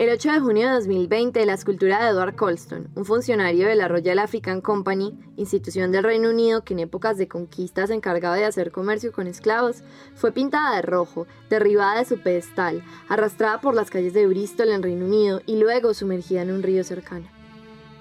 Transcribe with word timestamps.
El 0.00 0.08
8 0.08 0.32
de 0.32 0.40
junio 0.40 0.66
de 0.66 0.74
2020, 0.76 1.44
la 1.44 1.52
escultura 1.52 2.02
de 2.02 2.12
Edward 2.12 2.34
Colston, 2.34 2.88
un 2.94 3.04
funcionario 3.04 3.68
de 3.68 3.74
la 3.74 3.86
Royal 3.86 4.18
African 4.18 4.62
Company, 4.62 5.12
institución 5.36 5.92
del 5.92 6.04
Reino 6.04 6.30
Unido 6.30 6.64
que 6.64 6.72
en 6.72 6.78
épocas 6.78 7.18
de 7.18 7.28
conquista 7.28 7.86
se 7.86 7.92
encargaba 7.92 8.36
de 8.36 8.46
hacer 8.46 8.72
comercio 8.72 9.12
con 9.12 9.26
esclavos, 9.26 9.82
fue 10.14 10.32
pintada 10.32 10.74
de 10.76 10.80
rojo, 10.80 11.26
derribada 11.50 11.98
de 11.98 12.06
su 12.06 12.18
pedestal, 12.18 12.82
arrastrada 13.10 13.60
por 13.60 13.74
las 13.74 13.90
calles 13.90 14.14
de 14.14 14.26
Bristol 14.26 14.70
en 14.70 14.82
Reino 14.82 15.04
Unido 15.04 15.42
y 15.44 15.56
luego 15.60 15.92
sumergida 15.92 16.40
en 16.40 16.50
un 16.50 16.62
río 16.62 16.82
cercano. 16.82 17.26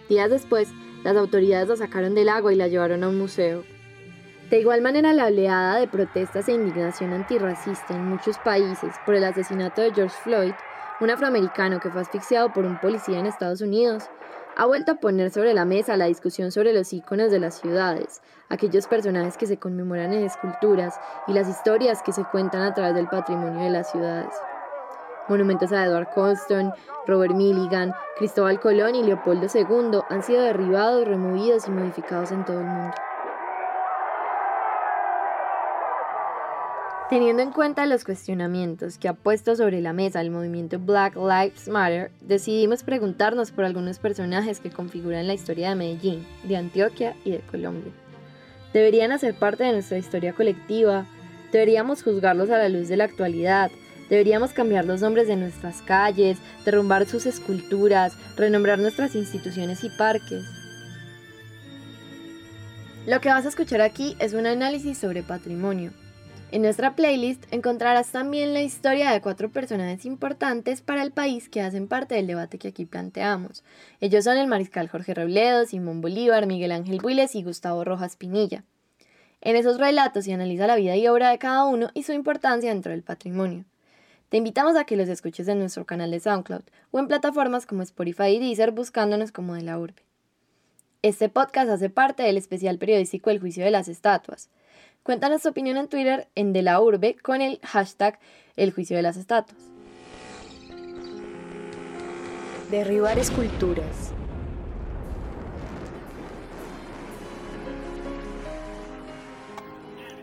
Días 0.08 0.30
después, 0.30 0.70
las 1.04 1.18
autoridades 1.18 1.68
la 1.68 1.76
sacaron 1.76 2.16
del 2.16 2.30
agua 2.30 2.54
y 2.54 2.56
la 2.56 2.70
llevaron 2.70 3.04
a 3.04 3.10
un 3.10 3.18
museo. 3.18 3.66
De 4.50 4.62
igual 4.62 4.82
manera, 4.82 5.12
la 5.12 5.26
oleada 5.26 5.82
de 5.82 5.90
protestas 5.90 6.48
e 6.48 6.54
indignación 6.54 7.12
antirracista 7.12 7.94
en 7.94 8.06
muchos 8.06 8.38
países 8.38 8.96
por 9.06 9.16
el 9.16 9.26
asesinato 9.26 9.82
de 9.82 9.94
George 9.94 10.16
Floyd 10.24 10.54
un 11.00 11.10
afroamericano 11.10 11.80
que 11.80 11.90
fue 11.90 12.02
asfixiado 12.02 12.52
por 12.52 12.66
un 12.66 12.80
policía 12.80 13.20
en 13.20 13.26
Estados 13.26 13.62
Unidos, 13.62 14.04
ha 14.58 14.66
vuelto 14.66 14.92
a 14.92 14.96
poner 14.96 15.32
sobre 15.32 15.54
la 15.54 15.64
mesa 15.64 15.96
la 15.96 16.06
discusión 16.06 16.52
sobre 16.52 16.74
los 16.74 16.92
íconos 16.92 17.32
de 17.32 17.40
las 17.40 17.56
ciudades, 17.60 18.22
aquellos 18.50 18.88
personajes 18.88 19.38
que 19.38 19.48
se 19.48 19.58
conmemoran 19.58 20.12
en 20.12 20.26
esculturas 20.26 21.00
y 21.28 21.34
las 21.34 21.48
historias 21.48 22.04
que 22.04 22.12
se 22.12 22.26
cuentan 22.26 22.64
a 22.64 22.74
través 22.74 22.96
del 22.96 23.08
patrimonio 23.08 23.64
de 23.64 23.70
las 23.70 23.90
ciudades. 23.90 24.34
Monumentos 25.30 25.72
a 25.72 25.86
Edward 25.86 26.10
Colston, 26.14 26.74
Robert 27.08 27.36
Milligan, 27.36 27.94
Cristóbal 28.18 28.60
Colón 28.60 28.96
y 28.96 29.04
Leopoldo 29.04 29.48
II 29.54 30.02
han 30.10 30.24
sido 30.24 30.42
derribados, 30.42 31.08
removidos 31.08 31.68
y 31.68 31.72
modificados 31.72 32.32
en 32.32 32.44
todo 32.44 32.60
el 32.60 32.66
mundo. 32.66 32.96
Teniendo 37.10 37.42
en 37.42 37.50
cuenta 37.50 37.88
los 37.88 38.04
cuestionamientos 38.04 39.00
que 39.00 39.08
ha 39.08 39.14
puesto 39.14 39.56
sobre 39.56 39.82
la 39.82 39.94
mesa 39.94 40.22
el 40.22 40.30
movimiento 40.30 40.78
Black 40.78 41.16
Lives 41.16 41.68
Matter, 41.68 42.12
decidimos 42.22 42.84
preguntarnos 42.84 43.50
por 43.50 43.66
algunos 43.66 43.98
personajes 43.98 44.60
que 44.60 44.70
configuran 44.70 45.26
la 45.26 45.34
historia 45.34 45.70
de 45.70 45.76
Medellín, 45.76 46.24
de 46.44 46.58
Antioquia 46.58 47.16
y 47.26 47.32
de 47.32 47.40
Colombia. 47.40 47.92
¿Deberían 48.74 49.12
hacer 49.12 49.34
parte 49.34 49.64
de 49.64 49.72
nuestra 49.72 49.98
historia 49.98 50.34
colectiva? 50.34 51.08
¿Deberíamos 51.52 52.04
juzgarlos 52.04 52.52
a 52.52 52.60
la 52.60 52.70
luz 52.70 52.90
de 52.90 52.98
la 52.98 53.06
actualidad? 53.06 53.72
¿Deberíamos 54.08 54.54
cambiar 54.54 54.86
los 54.86 55.02
nombres 55.02 55.28
de 55.28 55.36
nuestras 55.36 55.82
calles, 55.82 56.38
derrumbar 56.64 57.08
sus 57.08 57.26
esculturas, 57.26 58.14
renombrar 58.38 58.78
nuestras 58.78 59.16
instituciones 59.16 59.84
y 59.84 59.90
parques? 59.90 60.46
Lo 63.08 63.20
que 63.20 63.30
vas 63.30 63.48
a 63.48 63.50
escuchar 63.50 63.82
aquí 63.82 64.16
es 64.20 64.34
un 64.34 64.46
análisis 64.46 65.00
sobre 65.00 65.24
patrimonio, 65.24 65.92
en 66.52 66.64
nuestra 66.64 66.96
playlist 66.96 67.46
encontrarás 67.52 68.12
también 68.12 68.54
la 68.54 68.62
historia 68.62 69.12
de 69.12 69.22
cuatro 69.22 69.50
personajes 69.50 70.06
importantes 70.06 70.82
para 70.82 71.04
el 71.04 71.12
país 71.12 71.48
que 71.48 71.62
hacen 71.62 71.88
parte 71.88 72.16
del 72.16 72.28
debate 72.28 72.58
que 72.58 72.70
aquí 72.70 72.86
planteamos. 72.86 73.64
Ellos 74.02 74.24
son 74.24 74.38
el 74.38 74.48
mariscal 74.48 74.90
Jorge 74.90 75.14
Robledo, 75.14 75.66
Simón 75.66 76.02
Bolívar, 76.02 76.48
Miguel 76.48 76.72
Ángel 76.72 77.00
Builes 77.02 77.36
y 77.36 77.44
Gustavo 77.44 77.84
Rojas 77.84 78.16
Pinilla. 78.16 78.64
En 79.42 79.56
esos 79.56 79.78
relatos 79.78 80.26
se 80.26 80.34
analiza 80.34 80.68
la 80.68 80.76
vida 80.76 80.96
y 80.98 81.08
obra 81.08 81.30
de 81.30 81.38
cada 81.38 81.66
uno 81.66 81.90
y 81.94 82.04
su 82.04 82.14
importancia 82.14 82.72
dentro 82.72 82.92
del 82.92 83.04
patrimonio. 83.04 83.66
Te 84.30 84.38
invitamos 84.38 84.76
a 84.76 84.84
que 84.84 84.98
los 84.98 85.08
escuches 85.08 85.48
en 85.48 85.60
nuestro 85.60 85.86
canal 85.86 86.12
de 86.12 86.20
SoundCloud 86.20 86.64
o 86.92 87.00
en 87.00 87.08
plataformas 87.08 87.66
como 87.66 87.84
Spotify 87.84 88.28
y 88.30 88.40
Deezer 88.40 88.72
buscándonos 88.72 89.32
como 89.32 89.56
de 89.56 89.62
la 89.62 89.80
urbe. 89.80 90.04
Este 91.02 91.30
podcast 91.30 91.70
hace 91.70 91.90
parte 91.90 92.24
del 92.24 92.38
especial 92.38 92.78
periodístico 92.78 93.30
El 93.30 93.40
Juicio 93.40 93.64
de 93.64 93.72
las 93.72 93.88
Estatuas. 93.88 94.50
Cuéntanos 95.04 95.42
tu 95.42 95.50
opinión 95.50 95.78
en 95.78 95.88
Twitter 95.88 96.28
en 96.36 96.54
De 96.54 96.62
la 96.62 96.82
Urbe 96.82 97.16
con 97.16 97.42
el 97.42 97.60
hashtag 97.64 98.20
El 98.56 98.72
Juicio 98.72 98.98
de 98.98 99.02
las 99.02 99.18
Estatuas. 99.18 99.58
Derribar 102.70 103.18
esculturas. 103.18 104.14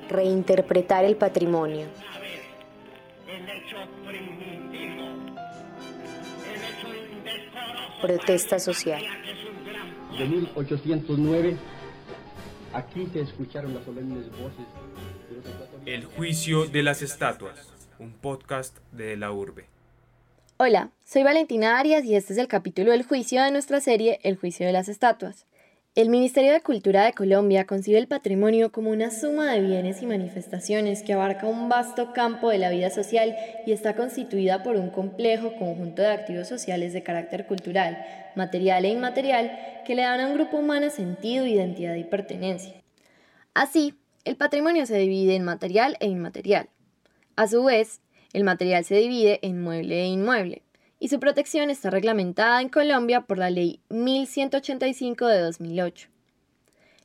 Reinterpretar 0.09 1.05
el 1.05 1.17
patrimonio. 1.17 1.87
Protesta 8.01 8.61
social. 8.61 9.03
De 10.17 10.27
1809 10.27 11.57
Aquí 12.77 13.09
se 13.11 13.23
escucharon 13.23 13.73
las 13.73 13.85
solemnes 13.85 14.27
voces 14.33 14.67
El 15.87 16.05
juicio 16.05 16.67
de 16.67 16.83
las 16.83 17.01
estatuas, 17.01 17.73
un 17.99 18.13
podcast 18.13 18.77
de 18.93 19.17
la 19.17 19.33
urbe. 19.33 19.65
Hola, 20.59 20.91
soy 21.03 21.23
Valentina 21.23 21.79
Arias 21.79 22.05
y 22.05 22.15
este 22.15 22.35
es 22.35 22.39
el 22.39 22.49
capítulo 22.49 22.91
del 22.91 23.03
juicio 23.03 23.43
de 23.43 23.51
nuestra 23.51 23.81
serie 23.81 24.21
El 24.23 24.37
juicio 24.37 24.67
de 24.67 24.73
las 24.75 24.91
estatuas. 24.91 25.47
El 25.97 26.11
Ministerio 26.11 26.53
de 26.53 26.61
Cultura 26.61 27.07
de 27.07 27.15
Colombia 27.15 27.65
concibe 27.65 27.97
el 27.97 28.07
patrimonio 28.07 28.71
como 28.71 28.91
una 28.91 29.11
suma 29.11 29.51
de 29.51 29.63
bienes 29.63 30.03
y 30.03 30.07
manifestaciones 30.07 31.03
que 31.03 31.15
abarca 31.15 31.47
un 31.47 31.71
vasto 31.71 32.13
campo 32.13 32.51
de 32.51 32.59
la 32.59 32.69
vida 32.69 32.91
social 32.91 33.35
y 33.65 33.73
está 33.73 33.97
constituida 33.97 34.63
por 34.63 34.77
un 34.77 34.91
complejo 34.91 35.57
conjunto 35.57 36.03
de 36.03 36.09
activos 36.09 36.49
sociales 36.49 36.93
de 36.93 37.03
carácter 37.03 37.47
cultural, 37.47 37.97
material 38.37 38.85
e 38.85 38.91
inmaterial 38.91 39.59
que 39.87 39.95
le 39.95 40.03
dan 40.03 40.21
a 40.21 40.27
un 40.27 40.35
grupo 40.35 40.59
humano 40.59 40.91
sentido, 40.91 41.47
identidad 41.47 41.95
y 41.95 42.05
pertenencia. 42.05 42.75
Así, 43.55 43.95
el 44.27 44.37
patrimonio 44.37 44.85
se 44.85 44.99
divide 44.99 45.35
en 45.35 45.45
material 45.45 45.97
e 46.01 46.09
inmaterial. 46.09 46.69
A 47.37 47.49
su 47.49 47.65
vez, 47.65 48.03
el 48.35 48.45
material 48.45 48.85
se 48.85 48.97
divide 48.97 49.39
en 49.41 49.63
mueble 49.63 50.03
e 50.03 50.07
inmueble 50.09 50.63
y 50.99 51.09
su 51.09 51.21
protección 51.21 51.71
está 51.71 51.91
reglamentada 51.91 52.61
en 52.63 52.69
Colombia 52.69 53.23
por 53.23 53.39
la 53.39 53.51
Ley 53.51 53.81
1185 53.91 55.27
de 55.27 55.41
2008. 55.41 56.09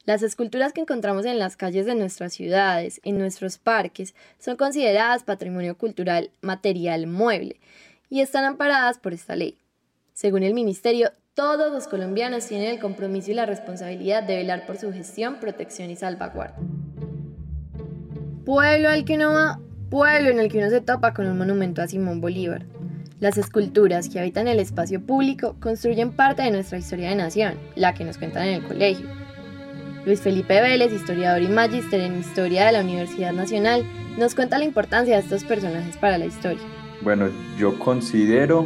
Las 0.06 0.24
esculturas 0.24 0.74
que 0.74 0.81
encontramos 0.81 1.25
en 1.25 1.38
las 1.38 1.57
calles 1.57 1.85
de 1.85 1.94
nuestras 1.94 2.34
ciudades, 2.34 3.00
en 3.03 3.19
nuestros 3.19 3.57
parques, 3.57 4.16
son 4.40 4.56
consideradas 4.57 5.24
patrimonio 5.24 5.78
cultural 5.78 6.31
material 6.41 7.06
mueble 7.06 7.59
y 8.09 8.22
están 8.22 8.46
amparadas 8.46 8.97
por 8.97 9.13
esta 9.13 9.35
ley. 9.35 9.57
Según 10.13 10.44
el 10.44 10.53
Ministerio, 10.53 11.12
todos 11.34 11.72
los 11.72 11.88
colombianos 11.88 12.47
tienen 12.47 12.69
el 12.69 12.80
compromiso 12.80 13.31
y 13.31 13.35
la 13.35 13.46
responsabilidad 13.46 14.24
de 14.24 14.38
velar 14.38 14.66
por 14.66 14.78
su 14.78 14.91
gestión, 14.91 15.40
protección 15.40 15.90
y 15.91 15.96
salvaguarda. 15.96 16.57
Pueblo 18.44 18.90
al 18.90 19.06
que 19.06 19.16
uno 19.16 19.31
va, 19.34 19.59
pueblo 19.90 20.30
en 20.30 20.40
el 20.40 20.51
que 20.51 20.57
uno 20.57 20.69
se 20.69 20.81
topa 20.81 21.13
con 21.13 21.28
un 21.28 21.38
monumento 21.38 21.81
a 21.81 21.88
Simón 21.88 22.22
Bolívar. 22.22 22.66
Las 23.22 23.38
esculturas 23.38 24.09
que 24.09 24.20
habitan 24.20 24.48
el 24.48 24.59
espacio 24.59 25.00
público 25.00 25.56
construyen 25.59 26.12
parte 26.12 26.42
de 26.42 26.50
nuestra 26.50 26.80
historia 26.80 27.09
de 27.09 27.16
nación, 27.16 27.54
la 27.76 27.94
que 27.94 28.04
nos 28.04 28.18
cuentan 28.18 28.48
en 28.48 28.54
el 28.56 28.68
colegio. 28.68 29.08
Luis 30.08 30.22
Felipe 30.22 30.59
Vélez, 30.59 30.92
historiador 30.92 31.44
y 31.44 31.48
magíster 31.48 32.00
en 32.00 32.18
Historia 32.18 32.66
de 32.66 32.72
la 32.72 32.81
Universidad 32.81 33.31
Nacional, 33.31 33.86
nos 34.18 34.34
cuenta 34.34 34.58
la 34.58 34.66
importancia 34.66 35.14
de 35.14 35.22
estos 35.22 35.44
personajes 35.44 35.98
para 35.98 36.18
la 36.18 36.26
historia. 36.26 36.64
Bueno, 37.04 37.30
yo 37.60 37.78
considero 37.78 38.66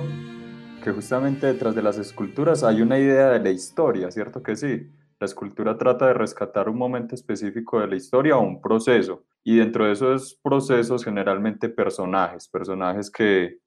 que 0.81 0.91
justamente 0.91 1.47
detrás 1.47 1.75
de 1.75 1.83
las 1.83 1.97
esculturas 1.97 2.63
hay 2.63 2.81
una 2.81 2.97
idea 2.97 3.31
de 3.31 3.39
la 3.41 3.49
historia, 3.49 4.09
¿cierto 4.09 4.41
que 4.41 4.55
sí? 4.55 4.89
La 5.19 5.25
escultura 5.25 5.77
trata 5.77 6.07
de 6.07 6.13
rescatar 6.13 6.69
un 6.69 6.77
momento 6.77 7.13
específico 7.13 7.81
de 7.81 7.87
la 7.87 7.97
historia 7.97 8.37
o 8.37 8.41
un 8.41 8.61
proceso. 8.61 9.25
Y 9.43 9.57
dentro 9.57 9.85
de 9.85 9.91
esos 9.91 10.39
procesos 10.41 11.03
generalmente 11.03 11.67
personajes, 11.67 12.47
personajes 12.47 13.11
que 13.11 13.64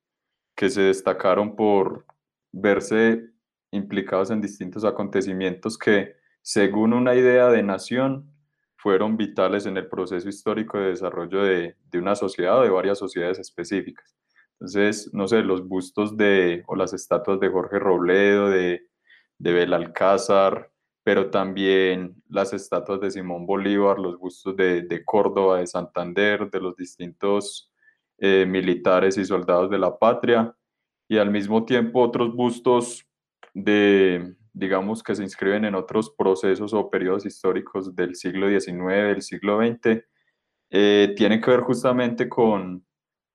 que 0.58 0.70
se 0.70 0.82
destacaron 0.82 1.54
por 1.54 2.04
verse 2.50 3.30
implicados 3.70 4.32
en 4.32 4.40
distintos 4.40 4.84
acontecimientos 4.84 5.78
que, 5.78 6.16
según 6.42 6.94
una 6.94 7.14
idea 7.14 7.48
de 7.48 7.62
nación, 7.62 8.28
fueron 8.74 9.16
vitales 9.16 9.66
en 9.66 9.76
el 9.76 9.86
proceso 9.86 10.28
histórico 10.28 10.76
de 10.76 10.88
desarrollo 10.88 11.44
de, 11.44 11.76
una 11.94 12.16
sociedad 12.16 12.58
o 12.58 12.62
de 12.62 12.70
varias 12.70 12.98
sociedades 12.98 13.38
específicas. 13.38 14.16
Entonces, 14.54 15.14
no 15.14 15.28
sé, 15.28 15.42
los 15.42 15.68
bustos 15.68 16.16
de, 16.16 16.64
o 16.66 16.74
las 16.74 16.92
estatuas 16.92 17.38
de 17.38 17.50
Jorge 17.50 17.78
Robledo, 17.78 18.50
de, 18.50 18.82
de 19.38 19.52
Belalcázar, 19.52 20.72
pero 21.04 21.30
también 21.30 22.20
las 22.28 22.52
estatuas 22.52 23.00
de 23.00 23.12
Simón 23.12 23.46
Bolívar, 23.46 24.00
los 24.00 24.18
bustos 24.18 24.56
de, 24.56 24.82
de 24.82 25.04
Córdoba, 25.04 25.60
de 25.60 25.68
Santander, 25.68 26.50
de 26.50 26.60
los 26.60 26.74
distintos 26.74 27.72
eh, 28.18 28.46
militares 28.46 29.16
y 29.16 29.24
soldados 29.24 29.70
de 29.70 29.78
la 29.78 29.98
patria, 29.98 30.54
y 31.08 31.18
al 31.18 31.30
mismo 31.30 31.64
tiempo 31.64 32.02
otros 32.02 32.34
bustos 32.34 33.06
de, 33.54 34.34
digamos, 34.52 35.02
que 35.02 35.14
se 35.14 35.22
inscriben 35.22 35.64
en 35.64 35.74
otros 35.74 36.10
procesos 36.10 36.74
o 36.74 36.90
periodos 36.90 37.24
históricos 37.24 37.94
del 37.94 38.14
siglo 38.14 38.48
XIX, 38.48 38.86
del 38.86 39.22
siglo 39.22 39.58
XX, 39.58 40.04
eh, 40.70 41.14
tienen 41.16 41.40
que 41.40 41.50
ver 41.50 41.60
justamente 41.60 42.28
con, 42.28 42.84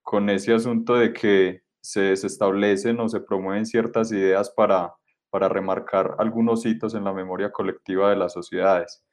con 0.04 0.30
ese 0.30 0.54
asunto 0.54 0.96
de 0.96 1.14
que 1.14 1.64
se, 1.82 2.14
establecen 2.14 3.00
o 3.00 3.10
se 3.10 3.22
promueven 3.22 3.66
ciertas 3.66 4.12
ideas 4.12 4.50
para, 4.52 4.94
para 5.30 5.50
remarcar 5.50 6.16
algunos 6.20 6.66
hitos 6.66 6.94
en 6.94 7.04
la 7.04 7.14
memoria 7.14 7.52
colectiva 7.52 8.10
de 8.10 8.16
las 8.16 8.34
sociedades. 8.34 9.04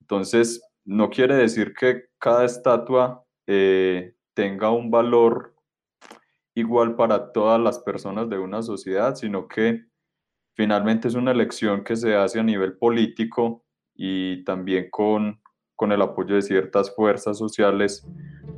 Entonces, 0.00 0.62
no 0.84 1.10
quiere 1.10 1.36
decir 1.36 1.74
que 1.74 2.06
cada 2.18 2.44
estatua 2.44 3.24
eh, 3.46 4.14
tenga 4.38 4.70
un 4.70 4.88
valor 4.88 5.52
igual 6.54 6.94
para 6.94 7.32
todas 7.32 7.60
las 7.60 7.80
personas 7.80 8.30
de 8.30 8.38
una 8.38 8.62
sociedad, 8.62 9.16
sino 9.16 9.48
que 9.48 9.82
finalmente 10.54 11.08
es 11.08 11.16
una 11.16 11.32
elección 11.32 11.82
que 11.82 11.96
se 11.96 12.14
hace 12.14 12.38
a 12.38 12.44
nivel 12.44 12.78
político 12.78 13.64
y 13.96 14.44
también 14.44 14.90
con, 14.92 15.40
con 15.74 15.90
el 15.90 16.00
apoyo 16.02 16.36
de 16.36 16.42
ciertas 16.42 16.94
fuerzas 16.94 17.36
sociales 17.36 18.06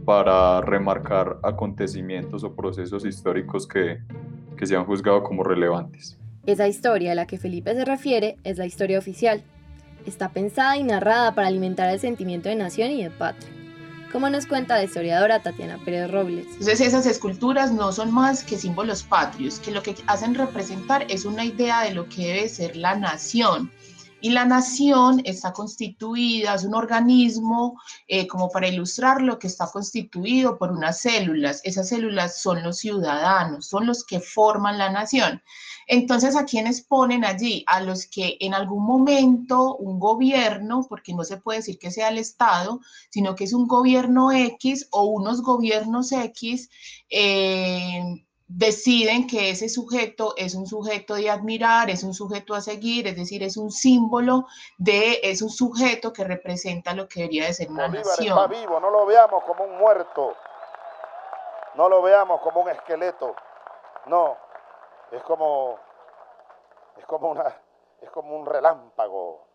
para 0.04 0.60
remarcar 0.60 1.38
acontecimientos 1.42 2.44
o 2.44 2.54
procesos 2.54 3.06
históricos 3.06 3.66
que, 3.66 4.00
que 4.58 4.66
se 4.66 4.76
han 4.76 4.84
juzgado 4.84 5.22
como 5.22 5.44
relevantes. 5.44 6.18
Esa 6.44 6.68
historia 6.68 7.12
a 7.12 7.14
la 7.14 7.26
que 7.26 7.38
Felipe 7.38 7.74
se 7.74 7.86
refiere 7.86 8.36
es 8.44 8.58
la 8.58 8.66
historia 8.66 8.98
oficial. 8.98 9.42
Está 10.04 10.28
pensada 10.28 10.76
y 10.76 10.82
narrada 10.82 11.34
para 11.34 11.48
alimentar 11.48 11.88
el 11.88 12.00
sentimiento 12.00 12.50
de 12.50 12.56
nación 12.56 12.90
y 12.90 13.02
de 13.02 13.10
patria 13.10 13.59
como 14.10 14.28
nos 14.28 14.46
cuenta 14.46 14.76
la 14.76 14.84
historiadora 14.84 15.42
Tatiana 15.42 15.78
Pérez 15.84 16.10
Robles. 16.10 16.46
Entonces 16.46 16.80
esas 16.80 17.06
esculturas 17.06 17.72
no 17.72 17.92
son 17.92 18.12
más 18.12 18.44
que 18.44 18.56
símbolos 18.56 19.02
patrios, 19.02 19.58
que 19.58 19.70
lo 19.70 19.82
que 19.82 19.94
hacen 20.06 20.34
representar 20.34 21.06
es 21.08 21.24
una 21.24 21.44
idea 21.44 21.82
de 21.82 21.92
lo 21.92 22.08
que 22.08 22.26
debe 22.26 22.48
ser 22.48 22.76
la 22.76 22.96
nación. 22.96 23.70
Y 24.22 24.30
la 24.30 24.44
nación 24.44 25.22
está 25.24 25.52
constituida, 25.52 26.54
es 26.54 26.64
un 26.64 26.74
organismo, 26.74 27.80
eh, 28.06 28.26
como 28.26 28.50
para 28.50 28.68
ilustrar 28.68 29.22
lo 29.22 29.38
que 29.38 29.46
está 29.46 29.66
constituido 29.70 30.58
por 30.58 30.72
unas 30.72 31.00
células. 31.00 31.60
Esas 31.64 31.88
células 31.88 32.40
son 32.40 32.62
los 32.62 32.78
ciudadanos, 32.78 33.66
son 33.66 33.86
los 33.86 34.04
que 34.04 34.20
forman 34.20 34.78
la 34.78 34.90
nación. 34.90 35.42
Entonces, 35.86 36.36
¿a 36.36 36.44
quiénes 36.44 36.82
ponen 36.82 37.24
allí? 37.24 37.64
A 37.66 37.80
los 37.80 38.06
que 38.06 38.36
en 38.40 38.54
algún 38.54 38.84
momento 38.84 39.76
un 39.76 39.98
gobierno, 39.98 40.86
porque 40.88 41.14
no 41.14 41.24
se 41.24 41.38
puede 41.38 41.58
decir 41.58 41.78
que 41.78 41.90
sea 41.90 42.10
el 42.10 42.18
Estado, 42.18 42.80
sino 43.10 43.34
que 43.34 43.44
es 43.44 43.52
un 43.52 43.66
gobierno 43.66 44.30
X 44.32 44.86
o 44.90 45.04
unos 45.04 45.42
gobiernos 45.42 46.12
X, 46.12 46.70
eh, 47.08 48.24
deciden 48.52 49.28
que 49.28 49.50
ese 49.50 49.68
sujeto 49.68 50.34
es 50.36 50.56
un 50.56 50.66
sujeto 50.66 51.14
de 51.14 51.30
admirar, 51.30 51.88
es 51.88 52.02
un 52.02 52.12
sujeto 52.12 52.54
a 52.54 52.60
seguir, 52.60 53.06
es 53.06 53.16
decir, 53.16 53.44
es 53.44 53.56
un 53.56 53.70
símbolo 53.70 54.46
de, 54.76 55.20
es 55.22 55.40
un 55.40 55.50
sujeto 55.50 56.12
que 56.12 56.24
representa 56.24 56.92
lo 56.92 57.06
que 57.06 57.20
debería 57.20 57.46
de 57.46 57.54
ser 57.54 57.70
una 57.70 57.86
Bolívar 57.86 58.06
nación. 58.06 58.36
está 58.36 58.48
vivo, 58.48 58.80
no 58.80 58.90
lo 58.90 59.06
veamos 59.06 59.44
como 59.44 59.64
un 59.64 59.78
muerto, 59.78 60.34
no 61.76 61.88
lo 61.88 62.02
veamos 62.02 62.40
como 62.40 62.62
un 62.62 62.70
esqueleto, 62.70 63.36
no, 64.06 64.36
es 65.12 65.22
como, 65.22 65.78
es 66.96 67.06
como 67.06 67.30
una, 67.30 67.56
es 68.02 68.10
como 68.10 68.36
un 68.36 68.46
relámpago, 68.46 69.46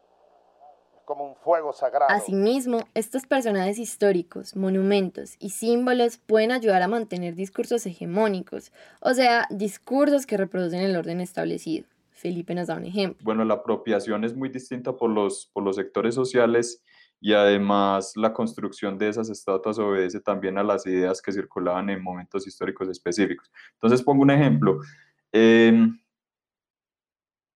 como 1.06 1.26
un 1.26 1.36
fuego 1.36 1.72
sagrado. 1.74 2.12
Asimismo, 2.12 2.80
estos 2.94 3.26
personajes 3.26 3.80
históricos, 3.80 4.56
monumentos 4.56 5.36
y 5.40 5.52
símbolos 5.52 6.18
pueden 6.18 6.52
ayudar 6.52 6.82
a 6.82 6.88
mantener 6.88 7.36
discursos 7.36 7.86
hegemónicos, 7.86 8.72
o 9.02 9.14
sea, 9.14 9.48
discursos 9.50 10.26
que 10.26 10.38
reproducen 10.38 10.82
el 10.82 10.96
orden 10.96 11.22
establecido. 11.22 11.88
Felipe 12.12 12.56
nos 12.56 12.68
da 12.68 12.76
un 12.76 12.86
ejemplo. 12.86 13.24
Bueno, 13.24 13.44
la 13.46 13.56
apropiación 13.56 14.24
es 14.24 14.36
muy 14.36 14.50
distinta 14.50 14.96
por 14.96 15.10
los, 15.10 15.50
por 15.54 15.64
los 15.64 15.76
sectores 15.76 16.16
sociales 16.16 16.82
y 17.20 17.34
además 17.34 18.14
la 18.16 18.34
construcción 18.34 18.98
de 18.98 19.10
esas 19.10 19.30
estatuas 19.30 19.80
obedece 19.80 20.20
también 20.20 20.58
a 20.58 20.64
las 20.64 20.86
ideas 20.86 21.22
que 21.22 21.32
circulaban 21.32 21.90
en 21.90 22.02
momentos 22.02 22.48
históricos 22.48 22.90
específicos. 22.90 23.52
Entonces 23.74 24.02
pongo 24.02 24.24
un 24.24 24.32
ejemplo. 24.32 24.80
Em, 25.32 26.00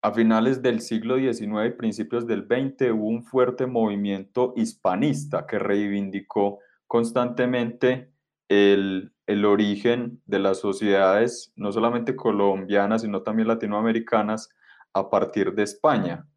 a 0.01 0.13
finales 0.13 0.62
del 0.62 0.81
siglo 0.81 1.18
XIX 1.18 1.66
y 1.68 1.72
principios 1.72 2.25
del 2.25 2.44
XX 2.44 2.92
hubo 2.92 3.07
un 3.07 3.24
fuerte 3.24 3.66
movimiento 3.66 4.54
hispanista 4.56 5.46
que 5.46 5.60
reivindicó 5.60 6.60
constantemente 6.88 8.12
el, 8.48 9.13
el 9.28 9.46
origen 9.46 10.22
de 10.25 10.40
las 10.40 10.60
sociedades, 10.60 11.51
no 11.56 11.72
solamente 11.72 12.16
colombianas, 12.16 13.01
sino 13.01 13.22
también 13.22 13.48
latinoamericanas, 13.48 14.50
a 14.94 15.10
partir 15.10 15.54
de 15.54 15.63
España. 15.63 16.28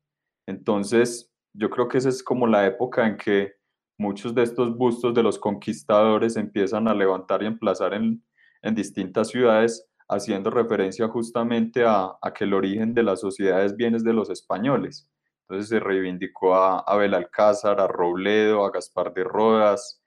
Entonces, 0.47 1.33
yo 1.55 1.71
creo 1.71 1.89
que 1.89 1.99
esa 1.99 2.09
es 2.09 2.23
como 2.23 2.47
la 2.47 2.67
época 2.67 3.07
en 3.07 3.17
que 3.17 3.55
muchos 3.99 4.35
de 4.35 4.43
estos 4.43 4.77
bustos 4.77 5.15
de 5.15 5.23
los 5.23 5.39
conquistadores 5.39 6.37
empiezan 6.37 6.89
a 6.89 6.95
levantar 6.95 7.43
y 7.43 7.47
emplazar 7.47 7.95
en, 7.95 8.23
en 8.63 8.75
distintas 8.75 9.29
ciudades, 9.29 9.89
haciendo 10.09 10.51
referencia 10.51 11.09
justamente 11.09 11.85
a, 11.85 12.13
a, 12.21 12.33
que 12.33 12.45
el 12.45 12.55
origen 12.55 12.95
de 12.95 13.03
las 13.03 13.21
sociedades 13.21 13.77
viene 13.77 13.99
de 13.99 14.13
los 14.13 14.31
españoles. 14.31 15.09
Entonces 15.43 15.69
se 15.69 15.81
reivindicó 15.81 16.55
a 16.55 16.81
Abel 16.81 17.15
Alcázar, 17.15 17.81
a 17.81 17.87
Robledo, 17.87 18.65
a 18.65 18.71
Gaspar 18.71 19.13
de 19.13 19.25
Rodas, 19.25 20.03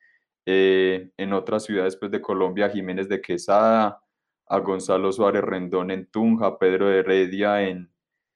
eh, 0.46 1.12
en 1.18 1.34
otras 1.34 1.64
ciudades 1.64 1.98
pues, 1.98 2.12
de 2.12 2.22
Colombia, 2.22 2.70
Jiménez 2.70 3.10
de 3.10 3.22
Quesada, 3.22 4.02
a 4.48 4.60
Gonzalo 4.60 5.12
Suárez 5.12 5.44
Rendón 5.44 5.92
en 5.92 6.06
Tunja, 6.08 6.60
Pedro 6.60 6.88
de 6.88 7.00
Heredia 7.00 7.64
en, 7.64 7.92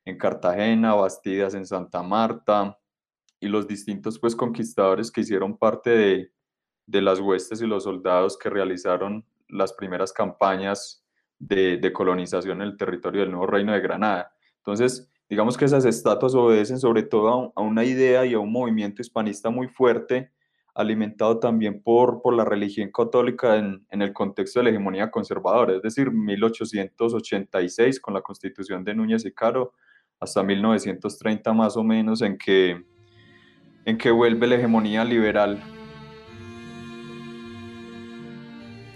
en 0.06 0.18
Cartagena, 0.18 0.96
Bastidas 0.96 1.54
en 1.54 1.66
Santa 1.66 2.02
Marta, 2.02 2.80
y 3.40 3.48
los 3.48 3.68
distintos 3.68 4.20
pues 4.20 4.36
conquistadores 4.36 5.12
que 5.12 5.22
hicieron 5.22 5.58
parte 5.58 5.92
de, 5.92 6.34
de 6.88 7.02
las 7.02 7.20
huestes 7.20 7.62
y 7.62 7.68
los 7.68 7.84
soldados 7.84 8.38
que 8.38 8.50
realizaron 8.50 9.26
las 9.48 9.74
primeras 9.74 10.12
campañas 10.12 11.06
de, 11.40 11.92
colonización 11.94 12.62
en 12.62 12.68
el 12.68 12.78
territorio 12.78 13.22
del 13.22 13.32
nuevo 13.32 13.48
reino 13.48 13.74
de 13.74 13.80
Granada. 13.80 14.34
Entonces, 14.58 15.12
digamos 15.30 15.58
que 15.58 15.66
esas 15.66 15.86
estatuas 15.86 16.36
obedecen 16.36 16.80
sobre 16.80 17.04
todo 17.04 17.54
a, 17.56 17.62
una 17.62 17.84
idea 17.84 18.26
y 18.26 18.34
a 18.34 18.40
un 18.40 18.52
movimiento 18.52 19.02
hispanista 19.02 19.50
muy 19.50 19.68
fuerte, 19.68 20.32
alimentado 20.76 21.40
también 21.40 21.82
por, 21.82 22.22
por 22.22 22.34
la 22.34 22.46
religión 22.46 22.92
católica 22.92 23.58
en, 23.58 23.86
en, 23.90 24.02
el 24.02 24.14
contexto 24.14 24.60
de 24.60 24.66
la 24.66 24.70
hegemonía 24.70 25.10
conservadora, 25.10 25.76
es 25.76 25.82
decir, 25.82 26.12
1886 26.12 28.00
con 28.00 28.14
la 28.14 28.22
constitución 28.22 28.84
de 28.84 28.94
Núñez 28.94 29.26
y 29.26 29.32
Caro, 29.32 29.74
hasta 30.20 30.44
1930 30.44 31.54
más 31.54 31.76
o 31.78 31.84
menos, 31.84 32.22
en 32.22 32.38
que, 32.38 32.84
en 33.86 33.98
que 33.98 34.12
vuelve 34.12 34.48
la 34.48 34.56
hegemonía 34.56 35.04
liberal 35.04 35.62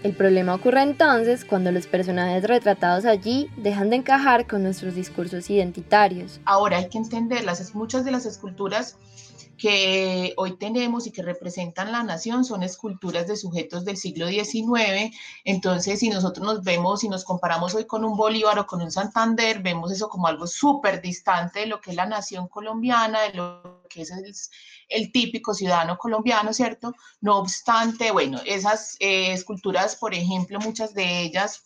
El 0.04 0.14
problema 0.14 0.54
ocurre 0.54 0.82
entonces 0.82 1.46
cuando 1.46 1.72
los 1.72 1.86
personajes 1.86 2.44
retratados 2.44 3.06
allí 3.06 3.48
dejan 3.56 3.88
de 3.88 3.96
encajar 3.96 4.46
con 4.46 4.62
nuestros 4.62 4.94
discursos 4.94 5.48
identitarios. 5.48 6.42
Ahora 6.44 6.76
hay 6.76 6.90
que 6.90 6.98
entenderlas, 6.98 7.74
muchas 7.74 8.04
de 8.04 8.10
las 8.10 8.26
esculturas 8.26 8.98
que 9.56 10.34
hoy 10.36 10.58
tenemos 10.58 11.06
y 11.06 11.10
que 11.10 11.22
representan 11.22 11.90
la 11.90 12.02
nación 12.02 12.44
son 12.44 12.62
esculturas 12.62 13.26
de 13.28 13.36
sujetos 13.36 13.86
del 13.86 13.96
siglo 13.96 14.28
XIX. 14.28 15.16
Entonces, 15.42 16.00
si 16.00 16.10
nosotros 16.10 16.44
nos 16.46 16.62
vemos 16.62 17.02
y 17.02 17.08
nos 17.08 17.24
comparamos 17.24 17.74
hoy 17.74 17.86
con 17.86 18.04
un 18.04 18.14
Bolívar 18.14 18.58
o 18.58 18.66
con 18.66 18.82
un 18.82 18.90
Santander, 18.90 19.62
vemos 19.62 19.90
eso 19.90 20.10
como 20.10 20.26
algo 20.26 20.46
súper 20.46 21.00
distante 21.00 21.60
de 21.60 21.66
lo 21.66 21.80
que 21.80 21.92
es 21.92 21.96
la 21.96 22.04
nación 22.04 22.48
colombiana, 22.48 23.22
de 23.22 23.32
lo 23.32 23.73
que 23.88 24.02
es 24.02 24.50
el, 24.88 25.12
típico 25.12 25.54
ciudadano 25.54 25.96
colombiano, 25.98 26.52
¿cierto? 26.52 26.94
No 27.20 27.38
obstante, 27.38 28.10
bueno, 28.10 28.40
esas 28.46 28.96
eh, 29.00 29.32
esculturas, 29.32 29.96
por 29.96 30.14
ejemplo, 30.14 30.58
muchas 30.60 30.94
de 30.94 31.22
ellas 31.22 31.62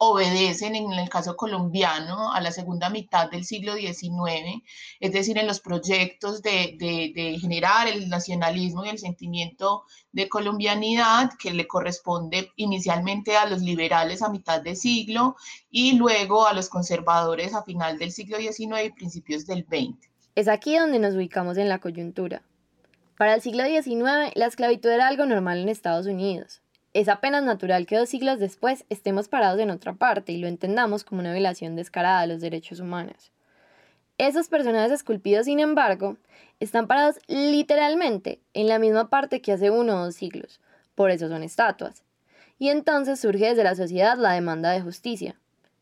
obedecen 0.00 0.76
en 0.76 0.92
el 0.92 1.08
caso 1.08 1.36
colombiano 1.36 2.32
a 2.32 2.40
la 2.40 2.52
segunda 2.52 2.88
mitad 2.88 3.28
del 3.30 3.44
siglo 3.44 3.74
XIX, 3.74 4.62
es 5.00 5.12
decir, 5.12 5.38
en 5.38 5.48
los 5.48 5.58
proyectos 5.58 6.40
de, 6.40 6.76
de, 6.78 7.12
de, 7.14 7.38
generar 7.40 7.88
el 7.88 8.08
nacionalismo 8.08 8.84
y 8.84 8.90
el 8.90 8.98
sentimiento 8.98 9.82
de 10.12 10.28
colombianidad 10.28 11.32
que 11.36 11.52
le 11.52 11.66
corresponde 11.66 12.52
inicialmente 12.54 13.36
a 13.36 13.46
los 13.46 13.60
liberales 13.60 14.22
a 14.22 14.30
mitad 14.30 14.62
de 14.62 14.76
siglo 14.76 15.34
y 15.68 15.92
luego 15.94 16.46
a 16.46 16.52
los 16.52 16.68
conservadores 16.68 17.52
a 17.54 17.64
final 17.64 17.98
del 17.98 18.12
siglo 18.12 18.38
XIX 18.38 18.84
y 18.84 18.90
principios 18.90 19.46
del 19.46 19.64
XX. 19.64 20.17
Es 20.38 20.46
aquí 20.46 20.78
donde 20.78 21.00
nos 21.00 21.16
ubicamos 21.16 21.56
en 21.56 21.68
la 21.68 21.80
coyuntura. 21.80 22.42
Para 23.16 23.34
el 23.34 23.40
siglo 23.40 23.64
XIX, 23.64 24.30
la 24.36 24.46
esclavitud 24.46 24.88
era 24.88 25.08
algo 25.08 25.26
normal 25.26 25.58
en 25.58 25.68
Estados 25.68 26.06
Unidos. 26.06 26.62
Es 26.94 27.08
apenas 27.08 27.42
natural 27.42 27.86
que 27.86 27.96
dos 27.96 28.08
siglos 28.08 28.38
después 28.38 28.84
estemos 28.88 29.26
parados 29.26 29.58
en 29.58 29.72
otra 29.72 29.94
parte 29.94 30.30
y 30.30 30.38
lo 30.38 30.46
entendamos 30.46 31.02
como 31.02 31.22
una 31.22 31.32
violación 31.32 31.74
descarada 31.74 32.20
de 32.20 32.28
los 32.28 32.40
derechos 32.40 32.78
humanos. 32.78 33.32
Esos 34.16 34.46
personajes 34.46 34.92
esculpidos, 34.92 35.46
sin 35.46 35.58
embargo, 35.58 36.18
están 36.60 36.86
parados 36.86 37.16
literalmente 37.26 38.40
en 38.54 38.68
la 38.68 38.78
misma 38.78 39.10
parte 39.10 39.40
que 39.40 39.50
hace 39.50 39.72
uno 39.72 39.96
o 39.96 40.04
dos 40.04 40.14
siglos, 40.14 40.60
por 40.94 41.10
eso 41.10 41.26
son 41.28 41.42
estatuas. 41.42 42.04
Y 42.60 42.68
entonces 42.68 43.18
surge 43.18 43.46
desde 43.46 43.64
la 43.64 43.74
sociedad 43.74 44.16
la 44.16 44.34
demanda 44.34 44.70
de 44.70 44.82
justicia. 44.82 45.34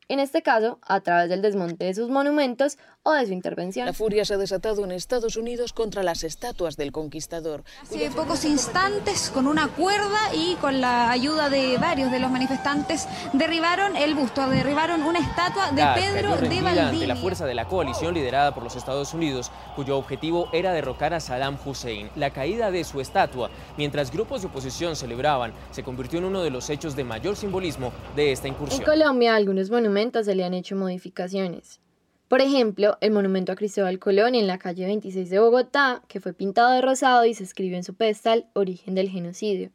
en 0.08 0.20
este 0.20 0.40
caso 0.40 0.78
a 0.82 1.00
través 1.00 1.28
del 1.28 1.42
desmonte 1.42 1.84
de 1.84 1.92
sus 1.92 2.08
monumentos 2.08 2.78
o 3.06 3.12
de 3.12 3.24
su 3.24 3.32
intervención. 3.32 3.86
La 3.86 3.92
furia 3.92 4.24
se 4.24 4.34
ha 4.34 4.36
desatado 4.36 4.84
en 4.84 4.90
Estados 4.90 5.36
Unidos 5.36 5.72
contra 5.72 6.02
las 6.02 6.24
estatuas 6.24 6.76
del 6.76 6.90
conquistador. 6.90 7.62
Hace 7.80 8.10
pocos 8.10 8.44
instantes, 8.44 9.30
con 9.30 9.46
una 9.46 9.68
cuerda 9.68 10.34
y 10.34 10.56
con 10.56 10.80
la 10.80 11.08
ayuda 11.10 11.48
de 11.48 11.78
varios 11.78 12.10
de 12.10 12.18
los 12.18 12.32
manifestantes, 12.32 13.06
derribaron 13.32 13.94
el 13.96 14.16
busto, 14.16 14.48
derribaron 14.48 15.04
una 15.04 15.20
estatua 15.20 15.70
de 15.70 15.84
Pedro 15.94 16.36
de 16.36 16.60
Valdivia. 16.60 16.88
ante 16.88 17.06
la 17.06 17.14
fuerza 17.14 17.46
de 17.46 17.54
la 17.54 17.66
coalición 17.66 18.12
liderada 18.12 18.52
por 18.52 18.64
los 18.64 18.74
Estados 18.74 19.14
Unidos, 19.14 19.52
cuyo 19.76 19.96
objetivo 19.96 20.48
era 20.52 20.72
derrocar 20.72 21.14
a 21.14 21.20
Saddam 21.20 21.56
Hussein. 21.64 22.10
La 22.16 22.30
caída 22.30 22.72
de 22.72 22.82
su 22.82 23.00
estatua, 23.00 23.50
mientras 23.76 24.10
grupos 24.10 24.42
de 24.42 24.48
oposición 24.48 24.96
celebraban, 24.96 25.52
se 25.70 25.84
convirtió 25.84 26.18
en 26.18 26.24
uno 26.24 26.42
de 26.42 26.50
los 26.50 26.68
hechos 26.70 26.96
de 26.96 27.04
mayor 27.04 27.36
simbolismo 27.36 27.92
de 28.16 28.32
esta 28.32 28.48
incursión. 28.48 28.80
En 28.80 28.84
Colombia, 28.84 29.36
algunos 29.36 29.70
monumentos 29.70 30.26
se 30.26 30.34
le 30.34 30.42
han 30.42 30.54
hecho 30.54 30.74
modificaciones. 30.74 31.80
Por 32.28 32.40
ejemplo, 32.40 32.98
el 33.00 33.12
monumento 33.12 33.52
a 33.52 33.54
Cristóbal 33.54 34.00
Colón 34.00 34.34
en 34.34 34.48
la 34.48 34.58
calle 34.58 34.84
26 34.84 35.30
de 35.30 35.38
Bogotá, 35.38 36.02
que 36.08 36.18
fue 36.18 36.32
pintado 36.32 36.72
de 36.72 36.80
rosado 36.80 37.24
y 37.24 37.34
se 37.34 37.44
escribió 37.44 37.76
en 37.76 37.84
su 37.84 37.94
pedestal 37.94 38.46
Origen 38.52 38.96
del 38.96 39.08
genocidio. 39.08 39.70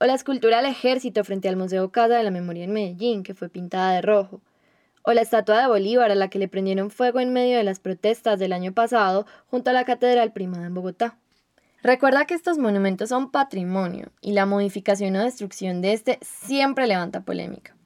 O 0.00 0.06
la 0.06 0.14
escultura 0.14 0.62
del 0.62 0.70
ejército 0.70 1.24
frente 1.24 1.46
al 1.46 1.56
Museo 1.56 1.92
Casa 1.92 2.16
de 2.16 2.22
la 2.22 2.30
Memoria 2.30 2.64
en 2.64 2.72
Medellín, 2.72 3.22
que 3.22 3.34
fue 3.34 3.50
pintada 3.50 3.92
de 3.92 4.00
rojo. 4.00 4.40
O 5.02 5.12
la 5.12 5.20
estatua 5.20 5.60
de 5.60 5.68
Bolívar 5.68 6.10
a 6.10 6.14
la 6.14 6.30
que 6.30 6.38
le 6.38 6.48
prendieron 6.48 6.88
fuego 6.90 7.20
en 7.20 7.34
medio 7.34 7.58
de 7.58 7.64
las 7.64 7.80
protestas 7.80 8.38
del 8.38 8.54
año 8.54 8.72
pasado 8.72 9.26
junto 9.48 9.68
a 9.68 9.74
la 9.74 9.84
Catedral 9.84 10.32
Primada 10.32 10.66
en 10.66 10.74
Bogotá. 10.74 11.18
Recuerda 11.82 12.24
que 12.24 12.34
estos 12.34 12.56
monumentos 12.56 13.10
son 13.10 13.30
patrimonio 13.30 14.10
y 14.22 14.32
la 14.32 14.46
modificación 14.46 15.16
o 15.16 15.22
destrucción 15.22 15.82
de 15.82 15.92
este 15.92 16.18
siempre 16.22 16.86
levanta 16.86 17.20
polémica. 17.26 17.77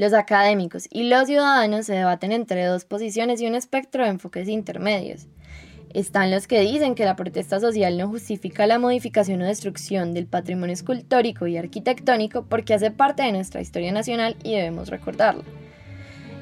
Los 0.00 0.14
académicos 0.14 0.88
y 0.90 1.02
los 1.02 1.26
ciudadanos 1.26 1.84
se 1.84 1.92
debaten 1.92 2.32
entre 2.32 2.64
dos 2.64 2.86
posiciones 2.86 3.42
y 3.42 3.46
un 3.46 3.54
espectro 3.54 4.02
de 4.02 4.08
enfoques 4.08 4.48
intermedios. 4.48 5.26
Están 5.92 6.30
los 6.30 6.46
que 6.46 6.62
dicen 6.62 6.94
que 6.94 7.04
la 7.04 7.16
protesta 7.16 7.60
social 7.60 7.98
no 7.98 8.08
justifica 8.08 8.66
la 8.66 8.78
modificación 8.78 9.42
o 9.42 9.44
destrucción 9.44 10.14
del 10.14 10.24
patrimonio 10.24 10.72
escultórico 10.72 11.46
y 11.46 11.58
arquitectónico 11.58 12.46
porque 12.48 12.72
hace 12.72 12.90
parte 12.90 13.24
de 13.24 13.32
nuestra 13.32 13.60
historia 13.60 13.92
nacional 13.92 14.36
y 14.42 14.54
debemos 14.54 14.88
recordarlo. 14.88 15.44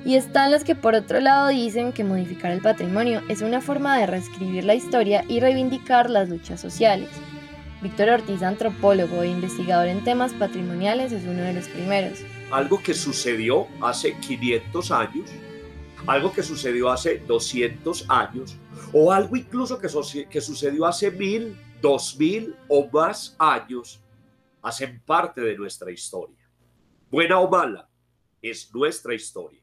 Y 0.04 0.14
están 0.14 0.52
los 0.52 0.62
que 0.62 0.76
por 0.76 0.94
otro 0.94 1.18
lado 1.18 1.48
dicen 1.48 1.92
que 1.92 2.04
modificar 2.04 2.52
el 2.52 2.62
patrimonio 2.62 3.22
es 3.28 3.42
una 3.42 3.60
forma 3.60 3.98
de 3.98 4.06
reescribir 4.06 4.62
la 4.62 4.76
historia 4.76 5.24
y 5.26 5.40
reivindicar 5.40 6.10
las 6.10 6.28
luchas 6.28 6.60
sociales. 6.60 7.08
Víctor 7.82 8.10
Ortiz, 8.10 8.40
antropólogo 8.44 9.24
e 9.24 9.30
investigador 9.30 9.88
en 9.88 10.04
temas 10.04 10.32
patrimoniales, 10.34 11.10
es 11.10 11.24
uno 11.24 11.42
de 11.42 11.54
los 11.54 11.66
primeros 11.66 12.20
algo 12.50 12.82
que 12.82 12.94
sucedió 12.94 13.66
hace 13.80 14.18
500 14.18 14.90
años, 14.90 15.30
algo 16.06 16.32
que 16.32 16.42
sucedió 16.42 16.90
hace 16.90 17.18
200 17.18 18.06
años, 18.08 18.56
o 18.92 19.12
algo 19.12 19.36
incluso 19.36 19.78
que, 19.78 19.88
que 20.28 20.40
sucedió 20.40 20.86
hace 20.86 21.10
mil, 21.10 21.56
dos 21.82 22.16
mil 22.18 22.56
o 22.68 22.88
más 22.90 23.36
años, 23.38 24.00
hacen 24.62 25.00
parte 25.04 25.40
de 25.40 25.56
nuestra 25.56 25.90
historia. 25.90 26.48
Buena 27.10 27.38
o 27.38 27.50
mala, 27.50 27.88
es 28.40 28.74
nuestra 28.74 29.14
historia. 29.14 29.62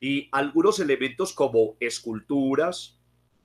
Y 0.00 0.28
algunos 0.32 0.80
elementos 0.80 1.32
como 1.32 1.76
esculturas, 1.78 2.98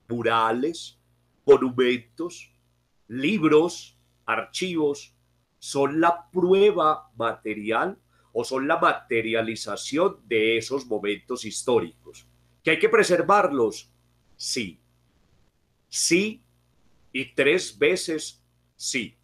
murales, 0.08 0.98
monumentos, 1.44 2.50
libros, 3.06 3.96
archivos, 4.24 5.14
son 5.58 6.00
la 6.00 6.28
prueba 6.30 7.10
material 7.16 7.98
o 8.38 8.44
son 8.44 8.68
la 8.68 8.76
materialización 8.76 10.18
de 10.28 10.58
esos 10.58 10.84
momentos 10.84 11.46
históricos. 11.46 12.28
¿Que 12.62 12.72
hay 12.72 12.78
que 12.78 12.90
preservarlos? 12.90 13.90
Sí. 14.36 14.78
Sí 15.88 16.42
y 17.12 17.34
tres 17.34 17.78
veces 17.78 18.44
sí. 18.76 19.16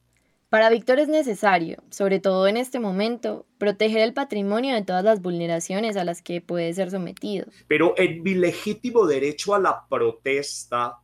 Para 0.49 0.71
Víctor 0.71 0.99
es 0.99 1.09
necesario, 1.09 1.83
sobre 1.91 2.21
todo 2.21 2.47
en 2.47 2.57
este 2.57 2.81
momento, 2.81 3.45
proteger 3.59 4.01
el 4.01 4.15
patrimonio 4.15 4.75
de 4.75 4.83
todas 4.83 5.05
las 5.05 5.21
vulneraciones 5.21 5.99
a 5.99 6.05
las 6.05 6.23
que 6.23 6.41
puede 6.41 6.73
ser 6.73 6.91
sometido. 6.91 7.45
Pero 7.69 7.93
en 7.99 8.23
mi 8.23 8.33
legítimo 8.33 9.07
derecho 9.07 9.55
a 9.55 9.59
la 9.59 9.87
protesta, 9.91 11.01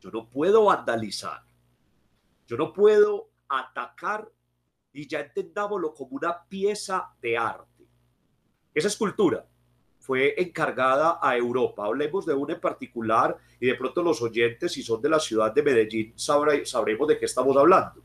yo 0.00 0.10
no 0.10 0.28
puedo 0.28 0.64
vandalizar, 0.64 1.42
yo 2.48 2.56
no 2.56 2.72
puedo 2.72 3.30
atacar 3.48 4.28
y 4.98 5.06
ya 5.06 5.20
entendámoslo 5.20 5.94
como 5.94 6.16
una 6.16 6.42
pieza 6.48 7.12
de 7.22 7.38
arte. 7.38 7.86
Esa 8.74 8.88
escultura 8.88 9.46
fue 10.00 10.34
encargada 10.36 11.20
a 11.22 11.36
Europa. 11.36 11.84
Hablemos 11.86 12.26
de 12.26 12.34
una 12.34 12.54
en 12.54 12.60
particular 12.60 13.36
y 13.60 13.68
de 13.68 13.76
pronto 13.76 14.02
los 14.02 14.20
oyentes, 14.20 14.72
si 14.72 14.82
son 14.82 15.00
de 15.00 15.08
la 15.08 15.20
ciudad 15.20 15.54
de 15.54 15.62
Medellín, 15.62 16.14
sabremos 16.16 17.06
de 17.06 17.16
qué 17.16 17.26
estamos 17.26 17.56
hablando. 17.56 18.02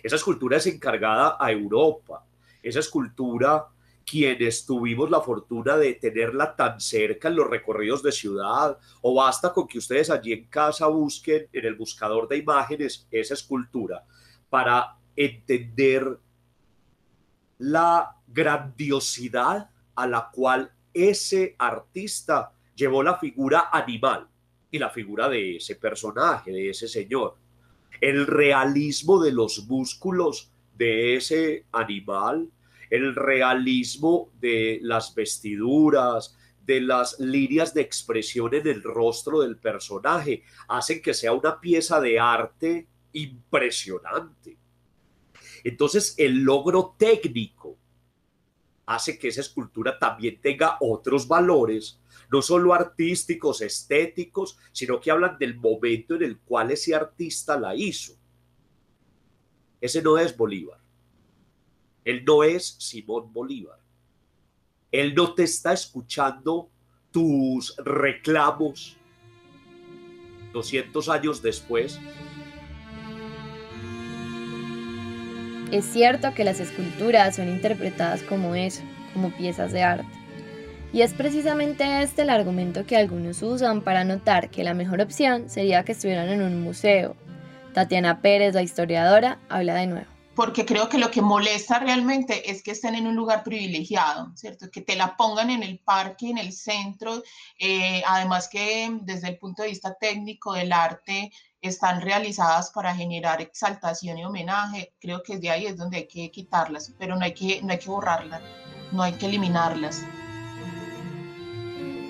Esa 0.00 0.14
escultura 0.14 0.58
es 0.58 0.68
encargada 0.68 1.36
a 1.40 1.50
Europa. 1.50 2.24
Esa 2.62 2.78
escultura, 2.78 3.66
quienes 4.06 4.66
tuvimos 4.66 5.10
la 5.10 5.20
fortuna 5.20 5.76
de 5.76 5.94
tenerla 5.94 6.54
tan 6.54 6.80
cerca 6.80 7.26
en 7.26 7.34
los 7.34 7.50
recorridos 7.50 8.04
de 8.04 8.12
ciudad, 8.12 8.78
o 9.02 9.16
basta 9.16 9.52
con 9.52 9.66
que 9.66 9.78
ustedes 9.78 10.10
allí 10.10 10.32
en 10.32 10.44
casa 10.44 10.86
busquen 10.86 11.48
en 11.52 11.66
el 11.66 11.74
buscador 11.74 12.28
de 12.28 12.36
imágenes 12.36 13.08
esa 13.10 13.34
escultura 13.34 14.04
para 14.48 14.97
entender 15.18 16.16
la 17.58 18.16
grandiosidad 18.28 19.68
a 19.96 20.06
la 20.06 20.30
cual 20.32 20.70
ese 20.94 21.56
artista 21.58 22.52
llevó 22.76 23.02
la 23.02 23.18
figura 23.18 23.68
animal 23.72 24.28
y 24.70 24.78
la 24.78 24.90
figura 24.90 25.28
de 25.28 25.56
ese 25.56 25.74
personaje, 25.74 26.52
de 26.52 26.70
ese 26.70 26.86
señor. 26.86 27.36
El 28.00 28.28
realismo 28.28 29.20
de 29.20 29.32
los 29.32 29.66
músculos 29.66 30.52
de 30.76 31.16
ese 31.16 31.64
animal, 31.72 32.48
el 32.88 33.16
realismo 33.16 34.30
de 34.40 34.78
las 34.82 35.12
vestiduras, 35.16 36.38
de 36.64 36.80
las 36.80 37.18
líneas 37.18 37.74
de 37.74 37.80
expresión 37.80 38.54
en 38.54 38.68
el 38.68 38.84
rostro 38.84 39.40
del 39.40 39.56
personaje, 39.56 40.44
hacen 40.68 41.02
que 41.02 41.12
sea 41.12 41.32
una 41.32 41.58
pieza 41.60 42.00
de 42.00 42.20
arte 42.20 42.86
impresionante. 43.14 44.57
Entonces, 45.64 46.14
el 46.18 46.42
logro 46.42 46.94
técnico 46.98 47.76
hace 48.86 49.18
que 49.18 49.28
esa 49.28 49.42
escultura 49.42 49.98
también 49.98 50.40
tenga 50.40 50.78
otros 50.80 51.28
valores, 51.28 52.00
no 52.30 52.40
solo 52.40 52.72
artísticos, 52.72 53.60
estéticos, 53.60 54.58
sino 54.72 54.98
que 54.98 55.10
hablan 55.10 55.38
del 55.38 55.56
momento 55.56 56.14
en 56.14 56.22
el 56.22 56.38
cual 56.38 56.70
ese 56.70 56.94
artista 56.94 57.58
la 57.58 57.74
hizo. 57.74 58.14
Ese 59.80 60.02
no 60.02 60.16
es 60.16 60.36
Bolívar. 60.36 60.80
Él 62.04 62.24
no 62.24 62.42
es 62.42 62.76
Simón 62.78 63.32
Bolívar. 63.32 63.78
Él 64.90 65.14
no 65.14 65.34
te 65.34 65.42
está 65.42 65.74
escuchando 65.74 66.70
tus 67.10 67.76
reclamos 67.76 68.96
200 70.52 71.08
años 71.10 71.42
después 71.42 72.00
Es 75.70 75.84
cierto 75.84 76.32
que 76.32 76.44
las 76.44 76.60
esculturas 76.60 77.36
son 77.36 77.48
interpretadas 77.48 78.22
como 78.22 78.54
eso, 78.54 78.80
como 79.12 79.30
piezas 79.30 79.70
de 79.70 79.82
arte. 79.82 80.08
Y 80.94 81.02
es 81.02 81.12
precisamente 81.12 82.02
este 82.02 82.22
el 82.22 82.30
argumento 82.30 82.86
que 82.86 82.96
algunos 82.96 83.42
usan 83.42 83.82
para 83.82 84.04
notar 84.04 84.48
que 84.48 84.64
la 84.64 84.72
mejor 84.72 85.02
opción 85.02 85.50
sería 85.50 85.84
que 85.84 85.92
estuvieran 85.92 86.30
en 86.30 86.40
un 86.40 86.62
museo. 86.62 87.16
Tatiana 87.74 88.22
Pérez, 88.22 88.54
la 88.54 88.62
historiadora, 88.62 89.38
habla 89.50 89.74
de 89.74 89.86
nuevo 89.88 90.18
porque 90.38 90.64
creo 90.64 90.88
que 90.88 90.98
lo 90.98 91.10
que 91.10 91.20
molesta 91.20 91.80
realmente 91.80 92.48
es 92.48 92.62
que 92.62 92.70
estén 92.70 92.94
en 92.94 93.08
un 93.08 93.16
lugar 93.16 93.42
privilegiado, 93.42 94.30
¿cierto? 94.36 94.70
Que 94.70 94.82
te 94.82 94.94
la 94.94 95.16
pongan 95.16 95.50
en 95.50 95.64
el 95.64 95.80
parque, 95.80 96.30
en 96.30 96.38
el 96.38 96.52
centro, 96.52 97.24
eh, 97.58 98.04
además 98.06 98.48
que 98.48 98.88
desde 99.02 99.30
el 99.30 99.36
punto 99.36 99.62
de 99.62 99.70
vista 99.70 99.96
técnico 99.98 100.52
del 100.52 100.72
arte 100.72 101.32
están 101.60 102.00
realizadas 102.00 102.70
para 102.70 102.94
generar 102.94 103.40
exaltación 103.40 104.18
y 104.18 104.24
homenaje, 104.24 104.94
creo 105.00 105.22
que 105.22 105.38
de 105.38 105.50
ahí 105.50 105.66
es 105.66 105.76
donde 105.76 105.98
hay 105.98 106.08
que 106.08 106.30
quitarlas, 106.30 106.92
pero 106.98 107.16
no 107.16 107.24
hay 107.24 107.34
que, 107.34 107.60
no 107.62 107.72
hay 107.72 107.78
que 107.78 107.90
borrarlas, 107.90 108.42
no 108.92 109.02
hay 109.02 109.12
que 109.14 109.26
eliminarlas. 109.26 110.02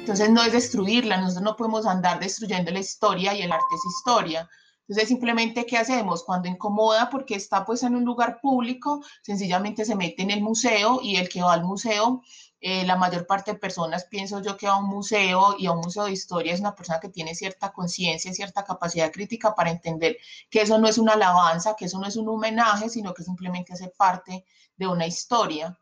Entonces 0.00 0.30
no 0.30 0.42
es 0.42 0.52
destruirlas, 0.52 1.20
nosotros 1.20 1.44
no 1.44 1.56
podemos 1.56 1.86
andar 1.86 2.18
destruyendo 2.18 2.70
la 2.70 2.80
historia 2.80 3.34
y 3.34 3.42
el 3.42 3.52
arte 3.52 3.74
es 3.74 3.96
historia 3.96 4.48
entonces, 4.88 5.08
simplemente, 5.08 5.66
¿qué 5.66 5.76
hacemos? 5.76 6.24
Cuando 6.24 6.48
incomoda 6.48 7.10
porque 7.10 7.34
está 7.34 7.66
pues 7.66 7.82
en 7.82 7.94
un 7.94 8.06
lugar 8.06 8.40
público, 8.40 9.02
sencillamente 9.22 9.84
se 9.84 9.94
mete 9.94 10.22
en 10.22 10.30
el 10.30 10.40
museo 10.40 11.00
y 11.02 11.16
el 11.16 11.28
que 11.28 11.42
va 11.42 11.52
al 11.52 11.64
museo, 11.64 12.22
eh, 12.60 12.84
la 12.84 12.96
mayor 12.96 13.26
parte 13.26 13.52
de 13.52 13.58
personas, 13.58 14.04
pienso 14.04 14.42
yo 14.42 14.56
que 14.56 14.66
va 14.66 14.74
a 14.74 14.78
un 14.78 14.88
museo 14.88 15.54
y 15.58 15.66
a 15.66 15.72
un 15.72 15.80
museo 15.80 16.04
de 16.04 16.12
historia 16.12 16.52
es 16.52 16.60
una 16.60 16.74
persona 16.74 16.98
que 16.98 17.08
tiene 17.08 17.34
cierta 17.34 17.72
conciencia, 17.72 18.32
cierta 18.32 18.64
capacidad 18.64 19.12
crítica 19.12 19.54
para 19.54 19.70
entender 19.70 20.16
que 20.50 20.62
eso 20.62 20.78
no 20.78 20.88
es 20.88 20.98
una 20.98 21.12
alabanza, 21.12 21.76
que 21.76 21.84
eso 21.84 22.00
no 22.00 22.06
es 22.06 22.16
un 22.16 22.28
homenaje, 22.28 22.88
sino 22.88 23.14
que 23.14 23.22
simplemente 23.22 23.72
hace 23.72 23.88
parte 23.88 24.44
de 24.76 24.86
una 24.86 25.06
historia. 25.06 25.78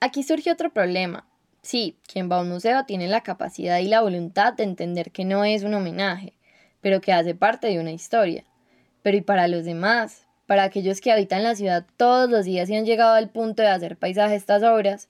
Aquí 0.00 0.22
surge 0.22 0.50
otro 0.50 0.72
problema. 0.72 1.28
Sí, 1.62 1.98
quien 2.06 2.30
va 2.30 2.38
a 2.38 2.40
un 2.40 2.48
museo 2.48 2.84
tiene 2.84 3.08
la 3.08 3.22
capacidad 3.22 3.78
y 3.78 3.88
la 3.88 4.00
voluntad 4.00 4.54
de 4.54 4.64
entender 4.64 5.12
que 5.12 5.24
no 5.24 5.44
es 5.44 5.64
un 5.64 5.74
homenaje, 5.74 6.34
pero 6.80 7.00
que 7.00 7.12
hace 7.12 7.34
parte 7.34 7.66
de 7.68 7.80
una 7.80 7.92
historia. 7.92 8.44
Pero 9.02 9.16
¿y 9.16 9.20
para 9.20 9.48
los 9.48 9.64
demás? 9.64 10.26
Para 10.46 10.62
aquellos 10.64 11.00
que 11.00 11.12
habitan 11.12 11.42
la 11.42 11.54
ciudad 11.54 11.86
todos 11.96 12.30
los 12.30 12.44
días 12.44 12.70
y 12.70 12.76
han 12.76 12.86
llegado 12.86 13.14
al 13.14 13.30
punto 13.30 13.62
de 13.62 13.68
hacer 13.68 13.96
paisaje 13.96 14.34
estas 14.34 14.62
obras. 14.62 15.08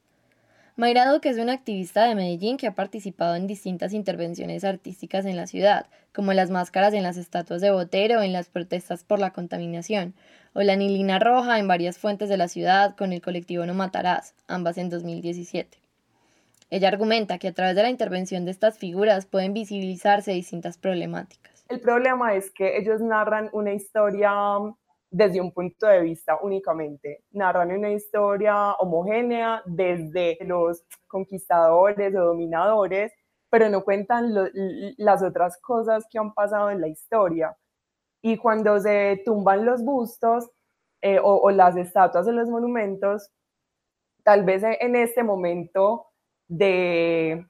Mayra 0.79 1.19
que 1.21 1.31
es 1.31 1.39
una 1.39 1.55
activista 1.55 2.07
de 2.07 2.15
Medellín 2.15 2.57
que 2.57 2.69
ha 2.69 2.75
participado 2.77 3.35
en 3.35 3.49
distintas 3.49 3.93
intervenciones 3.93 4.63
artísticas 4.63 5.27
en 5.27 5.37
la 5.37 5.49
ciudad, 5.49 5.87
como 6.15 6.33
las 6.33 6.51
máscaras 6.51 6.95
en 6.95 7.03
las 7.03 7.17
estatuas 7.17 7.61
de 7.61 7.73
Botero, 7.73 8.23
en 8.23 8.33
las 8.33 8.49
protestas 8.49 9.03
por 9.03 9.19
la 9.19 9.33
contaminación, 9.33 10.15
o 10.53 10.63
la 10.63 10.77
nilina 10.77 11.19
roja 11.19 11.59
en 11.59 11.67
varias 11.67 11.99
fuentes 11.99 12.29
de 12.29 12.37
la 12.37 12.47
ciudad 12.47 12.95
con 12.95 13.13
el 13.13 13.21
colectivo 13.21 13.67
No 13.67 13.75
Matarás, 13.75 14.37
ambas 14.47 14.79
en 14.79 14.89
2017. 14.89 15.79
Ella 16.71 16.87
argumenta 16.87 17.39
que 17.39 17.49
a 17.49 17.53
través 17.53 17.75
de 17.75 17.83
la 17.83 17.91
intervención 17.91 18.45
de 18.45 18.53
estas 18.53 18.79
figuras 18.79 19.27
pueden 19.27 19.55
visibilizarse 19.55 20.31
distintas 20.31 20.79
problemáticas. 20.79 21.65
El 21.69 21.81
problema 21.81 22.37
es 22.37 22.53
que 22.53 22.79
ellos 22.79 23.01
narran 23.01 23.51
una 23.53 23.73
historia 23.73 24.31
desde 25.11 25.41
un 25.41 25.53
punto 25.53 25.87
de 25.87 26.01
vista 26.01 26.39
únicamente. 26.43 27.25
Narran 27.31 27.73
una 27.73 27.91
historia 27.91 28.73
homogénea 28.75 29.63
desde 29.67 30.39
los 30.43 30.85
conquistadores 31.07 32.15
o 32.15 32.25
dominadores, 32.25 33.13
pero 33.51 33.69
no 33.71 33.85
cuentan 33.85 34.35
las 34.99 35.23
otras 35.23 35.59
cosas 35.61 36.07
que 36.11 36.19
han 36.19 36.35
pasado 36.35 36.71
en 36.71 36.81
la 36.81 36.89
historia. 36.89 37.57
Y 38.23 38.37
cuando 38.37 38.79
se 38.81 39.23
tumban 39.25 39.65
los 39.65 39.83
bustos 39.83 40.51
eh, 41.01 41.19
o, 41.21 41.37
o, 41.37 41.51
las 41.51 41.77
estatuas 41.77 42.27
de 42.27 42.33
los 42.33 42.49
monumentos, 42.49 43.31
tal 44.25 44.45
vez 44.45 44.63
en 44.65 44.97
este 44.97 45.23
momento 45.23 46.09
de, 46.49 47.47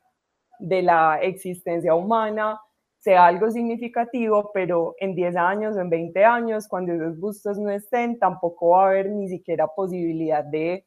de 0.59 0.83
la 0.83 1.19
existencia 1.23 1.95
humana, 1.95 2.61
sea 2.99 3.27
algo 3.27 3.51
significativo, 3.51 4.51
pero 4.53 4.95
en 4.99 5.15
10 5.15 5.37
años 5.37 5.77
o 5.77 5.81
en 5.81 5.91
20 5.91 6.25
años, 6.25 6.67
cuando 6.69 6.93
esos 6.93 7.19
bustos 7.19 7.59
no 7.59 7.71
estén, 7.71 8.19
tampoco 8.19 8.71
va 8.71 8.85
a 8.85 8.89
haber 8.89 9.11
ni 9.11 9.29
siquiera 9.29 9.69
posibilidad 9.69 10.45
de 10.45 10.85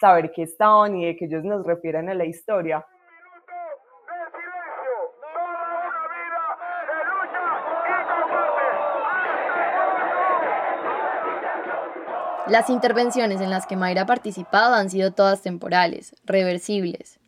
saber 0.00 0.32
qué 0.32 0.42
estaban 0.42 0.96
y 0.96 1.06
de 1.06 1.16
que 1.16 1.26
ellos 1.26 1.44
nos 1.44 1.64
refieran 1.64 2.08
a 2.08 2.14
la 2.14 2.24
historia. 2.24 2.84
Las 12.48 12.68
intervenciones 12.68 13.40
en 13.40 13.50
las 13.50 13.66
que 13.66 13.76
Mayra 13.76 14.02
ha 14.02 14.06
participado 14.06 14.74
han 14.74 14.90
sido 14.90 15.12
todas 15.12 15.42
temporales, 15.42 16.16
reversibles, 16.24 17.20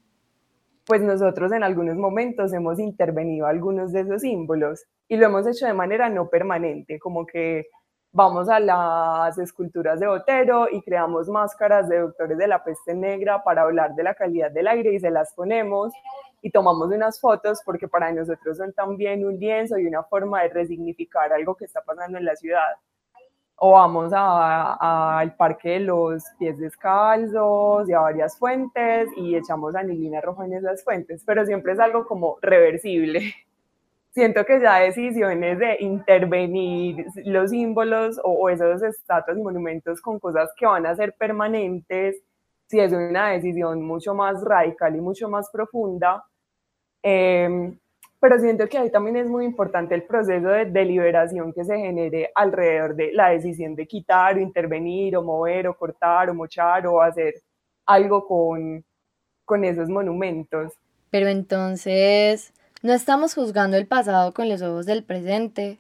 pues 0.87 1.01
nosotros 1.01 1.53
en 1.53 1.63
algunos 1.63 1.97
momentos 1.97 2.53
hemos 2.53 2.79
intervenido 2.79 3.47
algunos 3.47 3.93
de 3.93 4.01
esos 4.01 4.23
símbolos 4.23 4.85
y 5.09 5.17
lo 5.17 5.27
hemos 5.27 5.47
hecho 5.47 5.67
de 5.67 5.73
manera 5.73 6.09
no 6.09 6.29
permanente, 6.29 6.99
como 6.99 7.27
que 7.27 7.67
vamos 8.13 8.49
a 8.49 8.61
las 8.61 9.37
esculturas 9.39 9.99
de 9.99 10.07
Botero 10.07 10.69
y 10.71 10.83
creamos 10.83 11.29
máscaras 11.29 11.89
de 11.89 11.99
doctores 11.99 12.39
de 12.39 12.47
la 12.47 12.63
peste 12.63 12.95
negra 12.95 13.43
para 13.43 13.63
hablar 13.63 13.95
de 13.95 14.05
la 14.05 14.15
calidad 14.15 14.53
del 14.53 14.69
aire 14.69 14.95
y 14.95 15.01
se 15.01 15.11
las 15.11 15.35
ponemos 15.35 15.93
y 16.41 16.51
tomamos 16.51 16.89
unas 16.93 17.19
fotos 17.19 17.61
porque 17.65 17.89
para 17.89 18.13
nosotros 18.13 18.59
son 18.59 18.73
también 18.73 19.27
un 19.27 19.39
lienzo 19.39 19.79
y 19.79 19.87
una 19.87 20.05
forma 20.05 20.43
de 20.43 20.51
resignificar 20.51 21.33
algo 21.33 21.57
que 21.57 21.65
está 21.65 21.81
pasando 21.83 22.19
en 22.19 22.25
la 22.25 22.37
ciudad 22.37 22.75
o 23.57 23.73
vamos 23.73 24.13
al 24.15 25.37
parque 25.37 25.71
de 25.71 25.81
los 25.81 26.25
pies 26.39 26.59
descalzos 26.59 27.89
y 27.89 27.93
a 27.93 28.01
varias 28.01 28.39
fuentes 28.39 29.09
y 29.17 29.37
echamos 29.37 29.75
anilina 29.75 30.21
roja 30.21 30.45
en 30.47 30.55
esas 30.55 30.83
fuentes, 30.83 31.23
pero 31.25 31.45
siempre 31.47 31.73
es 31.73 31.79
algo 31.79 32.07
como 32.07 32.39
reversible. 32.43 33.35
Siento 34.11 34.45
que 34.45 34.61
ya 34.61 34.77
decisiones 34.77 35.59
de 35.59 35.77
intervenir 35.81 37.07
los 37.25 37.51
símbolos 37.51 38.21
o, 38.23 38.49
esos 38.49 38.81
estatuas 38.83 39.37
y 39.37 39.43
monumentos 39.43 40.01
con 40.01 40.21
cosas 40.21 40.51
que 40.57 40.67
van 40.67 40.87
a 40.87 40.95
ser 40.95 41.15
permanentes, 41.15 42.23
si 42.69 42.79
es 42.79 42.93
una 42.93 43.31
decisión 43.31 43.83
mucho 43.83 44.15
más 44.15 44.41
radical 44.43 44.95
y 44.95 45.01
mucho 45.01 45.29
más 45.29 45.51
profunda, 45.51 46.25
eh, 47.03 47.77
pero 48.25 48.39
siento 48.39 48.67
que 48.71 48.79
ahí 48.79 48.91
también 48.91 49.17
es 49.17 49.29
muy 49.29 49.45
importante 49.45 49.95
el 49.95 50.05
proceso 50.05 50.49
de 50.49 50.65
deliberación 50.65 51.53
que 51.53 51.63
se 51.63 51.77
genere 51.77 52.31
alrededor 52.35 52.97
de 52.97 53.13
la 53.13 53.29
decisión 53.29 53.75
de 53.75 53.87
quitar 53.87 54.39
o 54.39 54.41
intervenir 54.41 55.15
o 55.19 55.23
mover 55.23 55.69
o 55.69 55.77
cortar 55.77 56.31
o 56.31 56.35
mochar 56.35 56.87
o 56.87 57.03
hacer 57.03 57.35
algo 57.85 58.27
con, 58.27 58.83
con 59.45 59.63
esos 59.63 59.91
monumentos. 59.91 60.73
Pero 61.11 61.29
entonces, 61.29 62.55
¿no 62.83 62.95
estamos 62.95 63.35
juzgando 63.35 63.77
el 63.77 63.87
pasado 63.87 64.33
con 64.33 64.49
los 64.49 64.63
ojos 64.63 64.87
del 64.87 65.05
presente? 65.05 65.79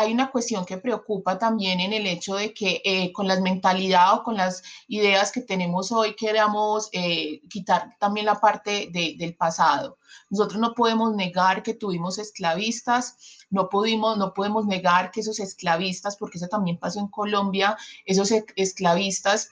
Hay 0.00 0.12
una 0.14 0.30
cuestión 0.30 0.64
que 0.64 0.78
preocupa 0.78 1.38
también 1.38 1.78
en 1.78 1.92
el 1.92 2.06
hecho 2.06 2.34
de 2.34 2.54
que 2.54 2.80
eh, 2.84 3.12
con 3.12 3.28
las 3.28 3.42
mentalidades 3.42 4.20
o 4.20 4.22
con 4.22 4.34
las 4.34 4.62
ideas 4.88 5.30
que 5.30 5.42
tenemos 5.42 5.92
hoy 5.92 6.14
queramos 6.14 6.88
eh, 6.92 7.42
quitar 7.50 7.96
también 7.98 8.24
la 8.24 8.40
parte 8.40 8.88
del 8.90 9.36
pasado. 9.36 9.98
Nosotros 10.30 10.58
no 10.58 10.72
podemos 10.72 11.14
negar 11.14 11.62
que 11.62 11.74
tuvimos 11.74 12.18
esclavistas, 12.18 13.16
no, 13.50 13.68
pudimos, 13.68 14.16
no 14.16 14.32
podemos 14.32 14.64
negar 14.64 15.10
que 15.10 15.20
esos 15.20 15.38
esclavistas, 15.38 16.16
porque 16.16 16.38
eso 16.38 16.48
también 16.48 16.78
pasó 16.78 17.00
en 17.00 17.08
Colombia, 17.08 17.76
esos 18.06 18.32
esclavistas 18.56 19.50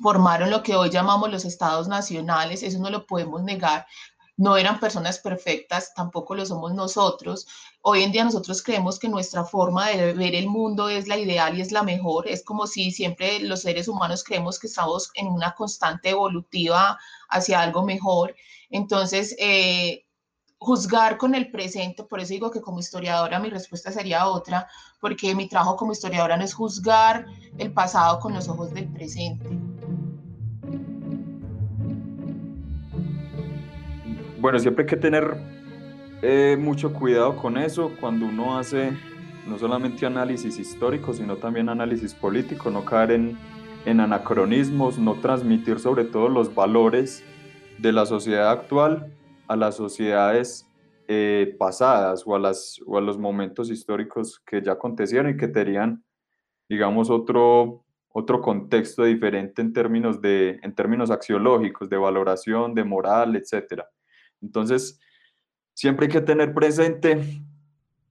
formaron 0.00 0.50
lo 0.50 0.62
que 0.62 0.76
hoy 0.76 0.90
llamamos 0.90 1.30
los 1.30 1.44
estados 1.44 1.88
nacionales, 1.88 2.62
eso 2.62 2.78
no 2.78 2.90
lo 2.90 3.06
podemos 3.06 3.42
negar, 3.42 3.86
no 4.42 4.56
eran 4.56 4.80
personas 4.80 5.20
perfectas, 5.20 5.94
tampoco 5.94 6.34
lo 6.34 6.44
somos 6.44 6.74
nosotros. 6.74 7.46
Hoy 7.80 8.02
en 8.02 8.10
día 8.10 8.24
nosotros 8.24 8.60
creemos 8.60 8.98
que 8.98 9.08
nuestra 9.08 9.44
forma 9.44 9.90
de 9.90 10.14
ver 10.14 10.34
el 10.34 10.48
mundo 10.48 10.88
es 10.88 11.06
la 11.06 11.16
ideal 11.16 11.56
y 11.56 11.60
es 11.60 11.70
la 11.70 11.84
mejor. 11.84 12.26
Es 12.26 12.42
como 12.42 12.66
si 12.66 12.90
siempre 12.90 13.38
los 13.38 13.62
seres 13.62 13.86
humanos 13.86 14.24
creemos 14.24 14.58
que 14.58 14.66
estamos 14.66 15.12
en 15.14 15.28
una 15.28 15.54
constante 15.54 16.10
evolutiva 16.10 16.98
hacia 17.28 17.60
algo 17.60 17.84
mejor. 17.84 18.34
Entonces, 18.68 19.36
eh, 19.38 20.06
juzgar 20.58 21.18
con 21.18 21.36
el 21.36 21.52
presente, 21.52 22.02
por 22.02 22.18
eso 22.18 22.32
digo 22.32 22.50
que 22.50 22.60
como 22.60 22.80
historiadora 22.80 23.38
mi 23.38 23.48
respuesta 23.48 23.92
sería 23.92 24.26
otra, 24.26 24.68
porque 25.00 25.36
mi 25.36 25.48
trabajo 25.48 25.76
como 25.76 25.92
historiadora 25.92 26.36
no 26.36 26.44
es 26.44 26.52
juzgar 26.52 27.26
el 27.58 27.72
pasado 27.72 28.18
con 28.18 28.34
los 28.34 28.48
ojos 28.48 28.74
del 28.74 28.92
presente. 28.92 29.48
Bueno, 34.42 34.58
siempre 34.58 34.82
hay 34.82 34.88
que 34.88 34.96
tener 34.96 35.36
eh, 36.20 36.56
mucho 36.58 36.92
cuidado 36.92 37.36
con 37.36 37.56
eso 37.56 37.92
cuando 38.00 38.26
uno 38.26 38.58
hace 38.58 38.90
no 39.46 39.56
solamente 39.56 40.04
análisis 40.04 40.58
histórico, 40.58 41.14
sino 41.14 41.36
también 41.36 41.68
análisis 41.68 42.12
político, 42.12 42.68
no 42.68 42.84
caer 42.84 43.12
en, 43.12 43.38
en 43.86 44.00
anacronismos, 44.00 44.98
no 44.98 45.14
transmitir 45.20 45.78
sobre 45.78 46.02
todo 46.02 46.28
los 46.28 46.52
valores 46.52 47.22
de 47.78 47.92
la 47.92 48.04
sociedad 48.04 48.50
actual 48.50 49.14
a 49.46 49.54
las 49.54 49.76
sociedades 49.76 50.68
eh, 51.06 51.54
pasadas 51.56 52.24
o 52.26 52.34
a, 52.34 52.40
las, 52.40 52.80
o 52.84 52.98
a 52.98 53.00
los 53.00 53.18
momentos 53.18 53.70
históricos 53.70 54.42
que 54.44 54.60
ya 54.60 54.72
acontecieron 54.72 55.30
y 55.30 55.36
que 55.36 55.46
tenían, 55.46 56.02
digamos, 56.68 57.10
otro, 57.10 57.84
otro 58.08 58.40
contexto 58.40 59.04
diferente 59.04 59.62
en 59.62 59.72
términos, 59.72 60.20
de, 60.20 60.58
en 60.64 60.74
términos 60.74 61.12
axiológicos, 61.12 61.88
de 61.88 61.96
valoración, 61.96 62.74
de 62.74 62.82
moral, 62.82 63.36
etcétera. 63.36 63.88
Entonces, 64.42 65.00
siempre 65.74 66.06
hay 66.06 66.12
que 66.12 66.20
tener 66.20 66.52
presente 66.52 67.42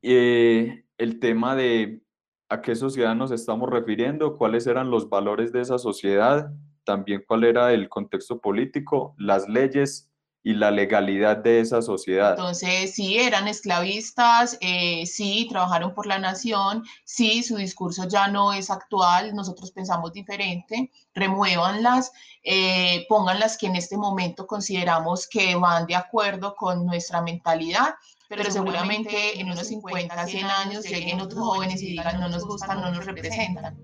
eh, 0.02 0.86
el 0.98 1.20
tema 1.20 1.56
de 1.56 2.02
a 2.50 2.62
qué 2.62 2.76
sociedad 2.76 3.16
nos 3.16 3.32
estamos 3.32 3.70
refiriendo, 3.70 4.38
cuáles 4.38 4.68
eran 4.68 4.92
los 4.92 5.10
valores 5.10 5.52
de 5.54 5.62
esa 5.62 5.78
sociedad, 5.78 6.52
también 6.84 7.24
cuál 7.26 7.44
era 7.44 7.72
el 7.72 7.88
contexto 7.88 8.42
político, 8.42 9.16
las 9.18 9.48
leyes 9.48 10.11
y 10.44 10.54
la 10.56 10.72
legalidad 10.72 11.38
de 11.38 11.60
esa 11.60 11.82
sociedad. 11.82 12.32
Entonces, 12.32 12.96
sí, 12.96 13.20
eran 13.20 13.48
esclavistas, 13.48 14.58
eh, 14.60 15.06
sí, 15.06 15.48
trabajaron 15.50 15.94
por 15.94 16.08
la 16.08 16.18
nación, 16.18 16.84
sí, 17.04 17.44
su 17.44 17.58
discurso 17.58 18.08
ya 18.08 18.28
no 18.28 18.52
es 18.52 18.72
actual, 18.72 19.36
nosotros 19.36 19.72
pensamos 19.72 20.14
diferente, 20.14 20.92
remuévanlas, 21.14 22.12
eh, 22.44 23.06
pónganlas 23.08 23.58
que 23.58 23.68
en 23.68 23.76
este 23.76 23.98
momento 23.98 24.48
consideramos 24.48 25.28
que 25.28 25.56
van 25.56 25.86
de 25.86 25.96
acuerdo 25.96 26.56
con 26.56 26.86
nuestra 26.88 27.22
mentalidad, 27.22 27.96
pero, 28.28 28.50
seguramente 28.50 29.40
en 29.40 29.52
unos 29.52 29.68
50, 29.68 30.26
100 30.26 30.46
años 30.46 30.86
lleguen 30.86 31.20
otros 31.20 31.44
jóvenes 31.44 31.82
y 31.82 31.88
digan 31.88 32.20
no 32.20 32.30
nos 32.30 32.46
gustan, 32.46 32.80
no 32.80 32.90
nos 32.90 33.06
representan. 33.06 33.78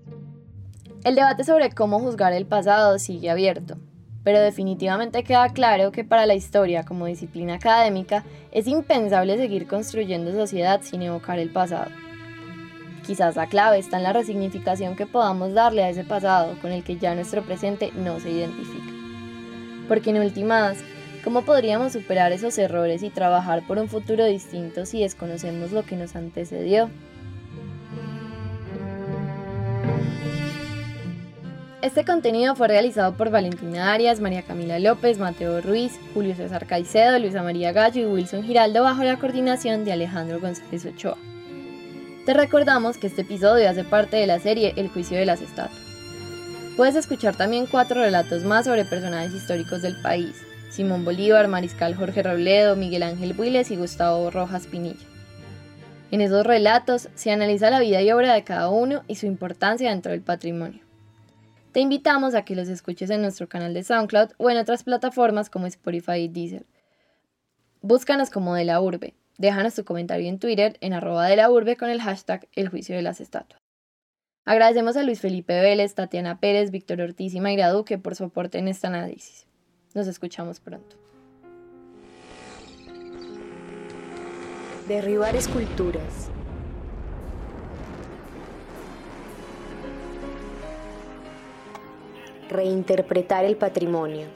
El 1.04 1.14
debate 1.14 1.44
sobre 1.44 1.70
cómo 1.70 2.00
juzgar 2.00 2.32
el 2.32 2.46
pasado 2.46 2.98
sigue 2.98 3.30
abierto 3.30 3.76
pero 4.24 4.40
definitivamente 4.40 5.22
queda 5.24 5.48
claro 5.50 5.92
que 5.92 6.04
para 6.04 6.26
la 6.26 6.34
historia 6.34 6.84
como 6.84 7.06
disciplina 7.06 7.54
académica 7.54 8.24
es 8.52 8.66
impensable 8.66 9.36
seguir 9.36 9.66
construyendo 9.66 10.32
sociedad 10.32 10.80
sin 10.82 11.02
evocar 11.02 11.38
el 11.38 11.50
pasado. 11.50 11.90
Quizás 13.06 13.36
la 13.36 13.46
clave 13.46 13.78
está 13.78 13.96
en 13.96 14.02
la 14.02 14.12
resignificación 14.12 14.96
que 14.96 15.06
podamos 15.06 15.54
darle 15.54 15.82
a 15.82 15.90
ese 15.90 16.04
pasado 16.04 16.56
con 16.60 16.72
el 16.72 16.84
que 16.84 16.96
ya 16.96 17.14
nuestro 17.14 17.42
presente 17.42 17.90
no 17.96 18.20
se 18.20 18.30
identifica. 18.30 18.92
Porque 19.88 20.10
en 20.10 20.18
últimas, 20.18 20.84
¿Cómo 21.24 21.42
podríamos 21.42 21.92
superar 21.92 22.32
esos 22.32 22.56
errores 22.58 23.02
y 23.02 23.10
trabajar 23.10 23.66
por 23.66 23.78
un 23.78 23.88
futuro 23.88 24.24
distinto 24.24 24.86
si 24.86 25.02
desconocemos 25.02 25.72
lo 25.72 25.82
que 25.82 25.96
nos 25.96 26.14
antecedió? 26.14 26.88
Este 31.80 32.04
contenido 32.04 32.56
fue 32.56 32.66
realizado 32.66 33.14
por 33.14 33.30
Valentina 33.30 33.92
Arias, 33.92 34.18
María 34.18 34.42
Camila 34.42 34.80
López, 34.80 35.16
Mateo 35.18 35.60
Ruiz, 35.60 35.92
Julio 36.12 36.34
César 36.34 36.66
Caicedo, 36.66 37.16
Luisa 37.20 37.44
María 37.44 37.70
Gallo 37.70 38.02
y 38.02 38.06
Wilson 38.06 38.42
Giraldo 38.42 38.82
bajo 38.82 39.04
la 39.04 39.16
coordinación 39.16 39.84
de 39.84 39.92
Alejandro 39.92 40.40
González 40.40 40.84
Ochoa. 40.86 41.16
Te 42.26 42.34
recordamos 42.34 42.98
que 42.98 43.06
este 43.06 43.22
episodio 43.22 43.70
hace 43.70 43.84
parte 43.84 44.16
de 44.16 44.26
la 44.26 44.40
serie 44.40 44.74
El 44.76 44.88
juicio 44.88 45.16
de 45.16 45.26
las 45.26 45.40
estatuas. 45.40 45.80
Puedes 46.76 46.96
escuchar 46.96 47.36
también 47.36 47.66
cuatro 47.66 48.00
relatos 48.00 48.42
más 48.42 48.64
sobre 48.64 48.84
personajes 48.84 49.32
históricos 49.32 49.80
del 49.80 50.02
país, 50.02 50.34
Simón 50.70 51.04
Bolívar, 51.04 51.46
Mariscal 51.46 51.94
Jorge 51.94 52.24
Robledo, 52.24 52.74
Miguel 52.74 53.04
Ángel 53.04 53.34
Builes 53.34 53.70
y 53.70 53.76
Gustavo 53.76 54.32
Rojas 54.32 54.66
Pinilla. 54.66 55.06
En 56.10 56.22
esos 56.22 56.44
relatos 56.44 57.08
se 57.14 57.30
analiza 57.30 57.70
la 57.70 57.78
vida 57.78 58.02
y 58.02 58.10
obra 58.10 58.34
de 58.34 58.42
cada 58.42 58.68
uno 58.68 59.04
y 59.06 59.14
su 59.14 59.26
importancia 59.26 59.90
dentro 59.90 60.10
del 60.10 60.22
patrimonio. 60.22 60.87
Te 61.72 61.80
invitamos 61.80 62.34
a 62.34 62.44
que 62.44 62.56
los 62.56 62.68
escuches 62.68 63.10
en 63.10 63.20
nuestro 63.20 63.48
canal 63.48 63.74
de 63.74 63.84
SoundCloud 63.84 64.30
o 64.38 64.50
en 64.50 64.56
otras 64.56 64.84
plataformas 64.84 65.50
como 65.50 65.66
Spotify 65.66 66.20
y 66.20 66.28
Deezer. 66.28 66.66
Búscanos 67.82 68.30
como 68.30 68.54
de 68.54 68.64
la 68.64 68.80
urbe. 68.80 69.14
Déjanos 69.36 69.74
tu 69.74 69.84
comentario 69.84 70.28
en 70.28 70.38
Twitter 70.38 70.78
en 70.80 70.94
arroba 70.94 71.26
de 71.26 71.36
la 71.36 71.50
urbe 71.50 71.76
con 71.76 71.90
el 71.90 72.00
hashtag 72.00 72.48
El 72.54 72.68
juicio 72.68 72.96
de 72.96 73.02
las 73.02 73.20
estatuas. 73.20 73.60
Agradecemos 74.44 74.96
a 74.96 75.02
Luis 75.02 75.20
Felipe 75.20 75.60
Vélez, 75.60 75.94
Tatiana 75.94 76.40
Pérez, 76.40 76.70
Víctor 76.70 77.02
Ortiz 77.02 77.34
y 77.34 77.40
Mayra 77.40 77.68
Duque 77.70 77.98
por 77.98 78.16
su 78.16 78.24
aporte 78.24 78.58
en 78.58 78.66
este 78.66 78.86
análisis. 78.86 79.46
Nos 79.94 80.06
escuchamos 80.06 80.58
pronto. 80.58 80.96
Derribar 84.88 85.36
esculturas. 85.36 86.30
Reinterpretar 92.48 93.44
el 93.44 93.56
patrimonio. 93.56 94.26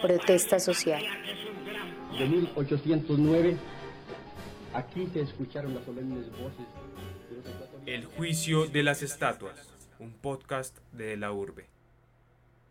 Protesta 0.00 0.58
social. 0.58 1.02
De 2.18 2.26
1809, 2.26 3.56
aquí 4.74 5.08
se 5.12 5.20
escucharon 5.20 5.74
las 5.74 5.84
solemnes 5.84 6.30
voces. 6.32 6.66
El 7.86 8.04
juicio 8.04 8.66
de 8.66 8.82
las 8.82 9.02
estatuas, 9.02 9.68
un 9.98 10.12
podcast 10.12 10.78
de 10.92 11.16
la 11.16 11.32
urbe. 11.32 11.66